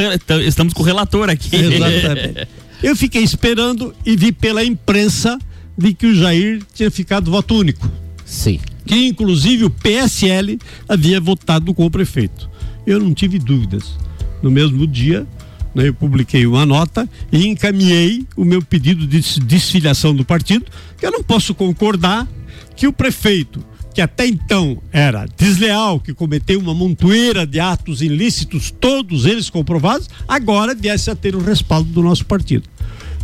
[0.46, 1.50] estamos com o relator aqui.
[1.56, 2.48] Exatamente.
[2.82, 5.38] Eu fiquei esperando e vi pela imprensa
[5.78, 7.90] de que o Jair tinha ficado voto único.
[8.26, 8.60] Sim.
[8.86, 12.50] Que inclusive o PSL havia votado com o prefeito.
[12.88, 13.96] Eu não tive dúvidas.
[14.42, 15.28] No mesmo dia,
[15.76, 20.66] né, eu publiquei uma nota e encaminhei o meu pedido de des- desfiliação do partido,
[20.98, 22.28] que eu não posso concordar
[22.76, 23.64] que o prefeito,
[23.94, 30.10] que até então era desleal, que cometeu uma montoeira de atos ilícitos, todos eles comprovados,
[30.28, 32.70] agora viesse a ter o respaldo do nosso partido.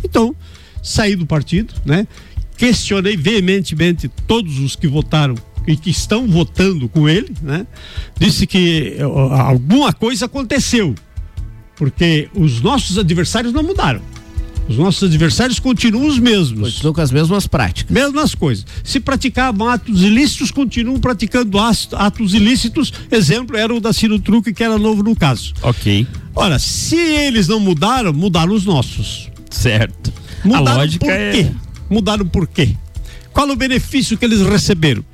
[0.04, 0.34] Então,
[0.82, 2.06] saí do partido, né?
[2.56, 5.34] Questionei veementemente todos os que votaram
[5.66, 7.66] e que estão votando com ele, né?
[8.18, 10.94] Disse que ó, alguma coisa aconteceu.
[11.74, 14.00] Porque os nossos adversários não mudaram.
[14.68, 16.72] Os nossos adversários continuam os mesmos.
[16.74, 17.90] Continuam com as mesmas práticas.
[17.90, 18.66] Mesmas coisas.
[18.82, 22.92] Se praticavam atos ilícitos, continuam praticando atos ilícitos.
[23.10, 25.54] Exemplo era o da Ciro Truque, que era novo no caso.
[25.62, 26.06] Ok.
[26.34, 29.30] Ora, se eles não mudaram, mudaram os nossos.
[29.50, 30.12] Certo.
[30.44, 31.50] Mudaram A lógica por é- quê?
[31.88, 32.70] Mudaram por quê?
[33.32, 35.04] Qual o benefício que eles receberam?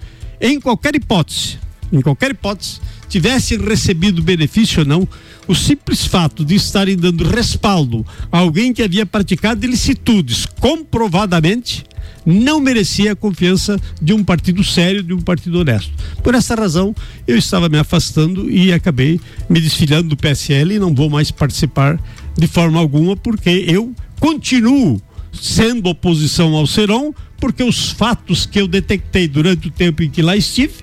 [0.40, 1.58] Em qualquer hipótese,
[1.92, 5.08] em qualquer hipótese, tivessem recebido benefício ou não,
[5.46, 11.84] o simples fato de estarem dando respaldo a alguém que havia praticado ilicitudes comprovadamente
[12.24, 15.92] não merecia a confiança de um partido sério, de um partido honesto.
[16.22, 16.94] Por essa razão,
[17.26, 22.00] eu estava me afastando e acabei me desfilhando do PSL e não vou mais participar
[22.38, 28.68] de forma alguma, porque eu continuo sendo oposição ao Seron, porque os fatos que eu
[28.68, 30.74] detectei durante o tempo em que lá estive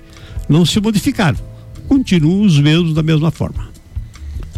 [0.50, 1.38] não se modificaram.
[1.88, 3.70] Continuam os mesmos da mesma forma.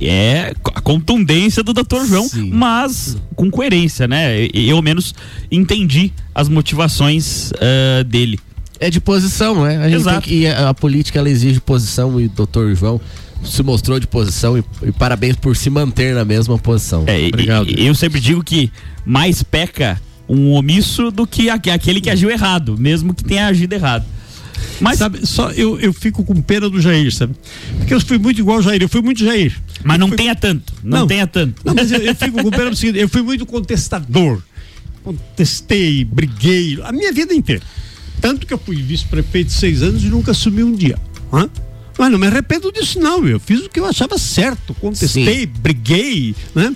[0.01, 2.05] É a contundência do Dr.
[2.09, 4.47] João, mas com coerência, né?
[4.53, 5.14] Eu, ao menos,
[5.51, 8.40] entendi as motivações ah, dele.
[8.80, 9.76] É de posição, né?
[9.76, 10.20] A gente Exato.
[10.22, 13.01] tem que, e a, a política ela exige posição e o doutor João
[13.45, 17.05] se mostrou de posição e, e parabéns por se manter na mesma posição.
[17.07, 17.30] É, e-
[17.76, 18.72] e- eu sempre digo que
[19.07, 23.72] mais peca um omisso do que aque- aquele que agiu errado, mesmo que tenha agido
[23.72, 24.05] errado.
[24.81, 27.35] Mas sabe, só eu, eu fico com pena do Jair, sabe?
[27.79, 29.57] Porque eu fui muito igual ao Jair, eu fui muito Jair.
[29.85, 31.63] Mas não tenha tanto, não, tenha tanto.
[31.65, 34.43] Não, mas eu, eu fico com pena do seguinte, eu fui muito contestador.
[35.05, 37.63] Contestei, briguei, a minha vida inteira.
[38.21, 40.97] Tanto que eu fui vice-prefeito seis anos e nunca assumi um dia.
[41.33, 41.51] Hã?
[41.99, 43.27] Mas não me arrependo disso, não.
[43.27, 44.75] Eu fiz o que eu achava certo.
[44.75, 46.75] Contestei, briguei, né?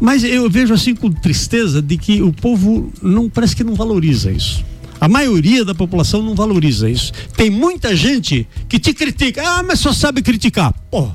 [0.00, 4.32] Mas eu vejo assim com tristeza de que o povo não parece que não valoriza
[4.32, 4.64] isso.
[5.02, 7.12] A maioria da população não valoriza isso.
[7.36, 9.42] Tem muita gente que te critica.
[9.44, 10.72] Ah, mas só sabe criticar.
[10.92, 11.10] Pô,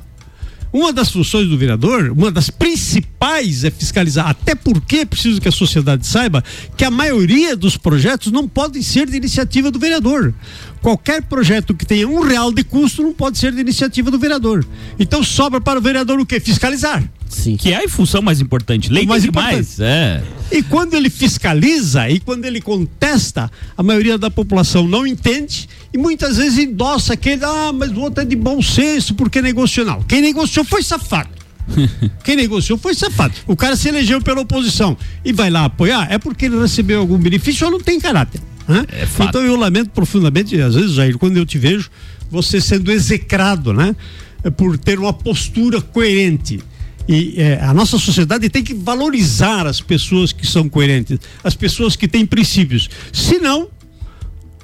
[0.70, 4.28] uma das funções do vereador, uma das principais é fiscalizar.
[4.28, 6.44] Até porque é preciso que a sociedade saiba
[6.76, 10.34] que a maioria dos projetos não podem ser de iniciativa do vereador.
[10.82, 14.66] Qualquer projeto que tenha um real de custo não pode ser de iniciativa do vereador.
[14.98, 16.38] Então sobra para o vereador o quê?
[16.38, 17.02] Fiscalizar.
[17.28, 17.56] Sim.
[17.56, 18.90] Que é a função mais importante.
[18.90, 19.76] Lei mais importante.
[19.80, 20.22] É.
[20.50, 25.98] E quando ele fiscaliza e quando ele contesta, a maioria da população não entende e
[25.98, 29.86] muitas vezes endossa aquele, ah, mas o outro é de bom senso porque negociou.
[29.86, 31.38] Não, quem negociou foi safado.
[32.24, 33.34] Quem negociou foi safado.
[33.46, 37.18] O cara se elegeu pela oposição e vai lá apoiar, é porque ele recebeu algum
[37.18, 38.40] benefício ou não tem caráter.
[38.66, 38.86] né?
[39.20, 41.90] então eu lamento profundamente, às vezes, Jair, quando eu te vejo,
[42.30, 43.94] você sendo execrado, né?
[44.42, 46.60] É Por ter uma postura coerente.
[47.08, 51.96] E é, a nossa sociedade tem que valorizar as pessoas que são coerentes, as pessoas
[51.96, 52.90] que têm princípios.
[53.12, 53.68] Senão,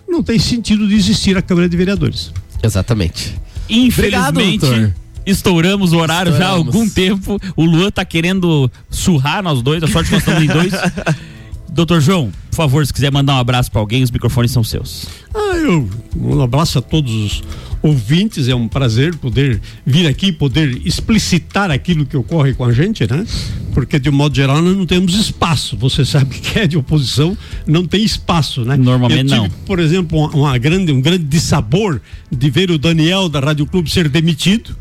[0.06, 2.32] não tem sentido de existir a Câmara de Vereadores.
[2.62, 3.34] Exatamente.
[3.68, 6.74] Infelizmente, Obrigado, estouramos o horário já há Estouramos.
[6.74, 7.40] algum tempo.
[7.56, 10.72] O Luan tá querendo surrar nós dois, a sorte que nós estamos em dois.
[11.70, 15.06] Doutor João, por favor, se quiser mandar um abraço pra alguém, os microfones são seus.
[15.34, 17.42] Ah, eu um abraço a todos os
[17.82, 23.06] ouvintes, é um prazer poder vir aqui, poder explicitar aquilo que ocorre com a gente,
[23.10, 23.26] né?
[23.74, 25.76] Porque de um modo geral nós não temos espaço.
[25.76, 27.36] Você sabe que é de oposição,
[27.66, 28.76] não tem espaço, né?
[28.76, 29.50] Normalmente Eu tive, não.
[29.66, 32.00] Por exemplo, uma grande, um grande dissabor
[32.30, 34.74] de ver o Daniel da Rádio Clube ser demitido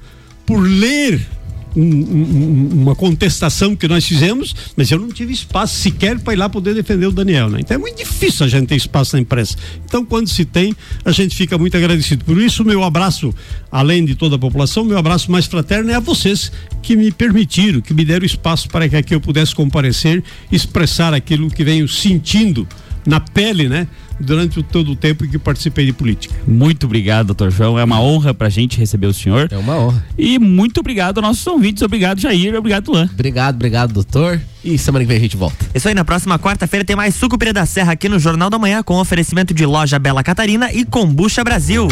[0.45, 1.27] por ler
[1.75, 6.33] um- um- um- uma contestação que nós fizemos, mas eu não tive espaço sequer para
[6.33, 7.59] ir lá poder defender o Daniel, né?
[7.61, 9.55] Então é muito difícil a gente ter espaço na imprensa.
[9.85, 12.23] Então, quando se tem, a gente fica muito agradecido.
[12.25, 13.33] Por isso, meu abraço,
[13.71, 16.51] além de toda a população, meu abraço mais fraterno é a vocês
[16.81, 21.49] que me permitiram, que me deram espaço para que aqui eu pudesse comparecer, expressar aquilo
[21.49, 22.67] que venho sentindo
[23.05, 23.87] na pele, né?
[24.19, 26.33] Durante o- todo o tempo em que participei de política.
[26.47, 27.77] Muito obrigado, doutor João.
[27.77, 29.47] É uma honra pra gente receber o senhor.
[29.51, 30.05] É uma honra.
[30.17, 31.81] E muito obrigado aos nossos ouvintes.
[31.83, 32.55] Obrigado, Jair.
[32.55, 33.09] Obrigado, Luan.
[33.13, 34.39] Obrigado, obrigado, doutor.
[34.63, 35.65] E semana que vem a gente volta.
[35.75, 38.81] Isso aí, na próxima quarta-feira tem mais Sucupira da Serra aqui no Jornal da Manhã
[38.81, 41.87] com oferecimento de loja Bela Catarina e Combucha Brasil.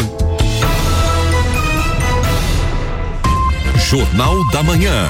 [3.90, 5.06] Jornal da Manhã.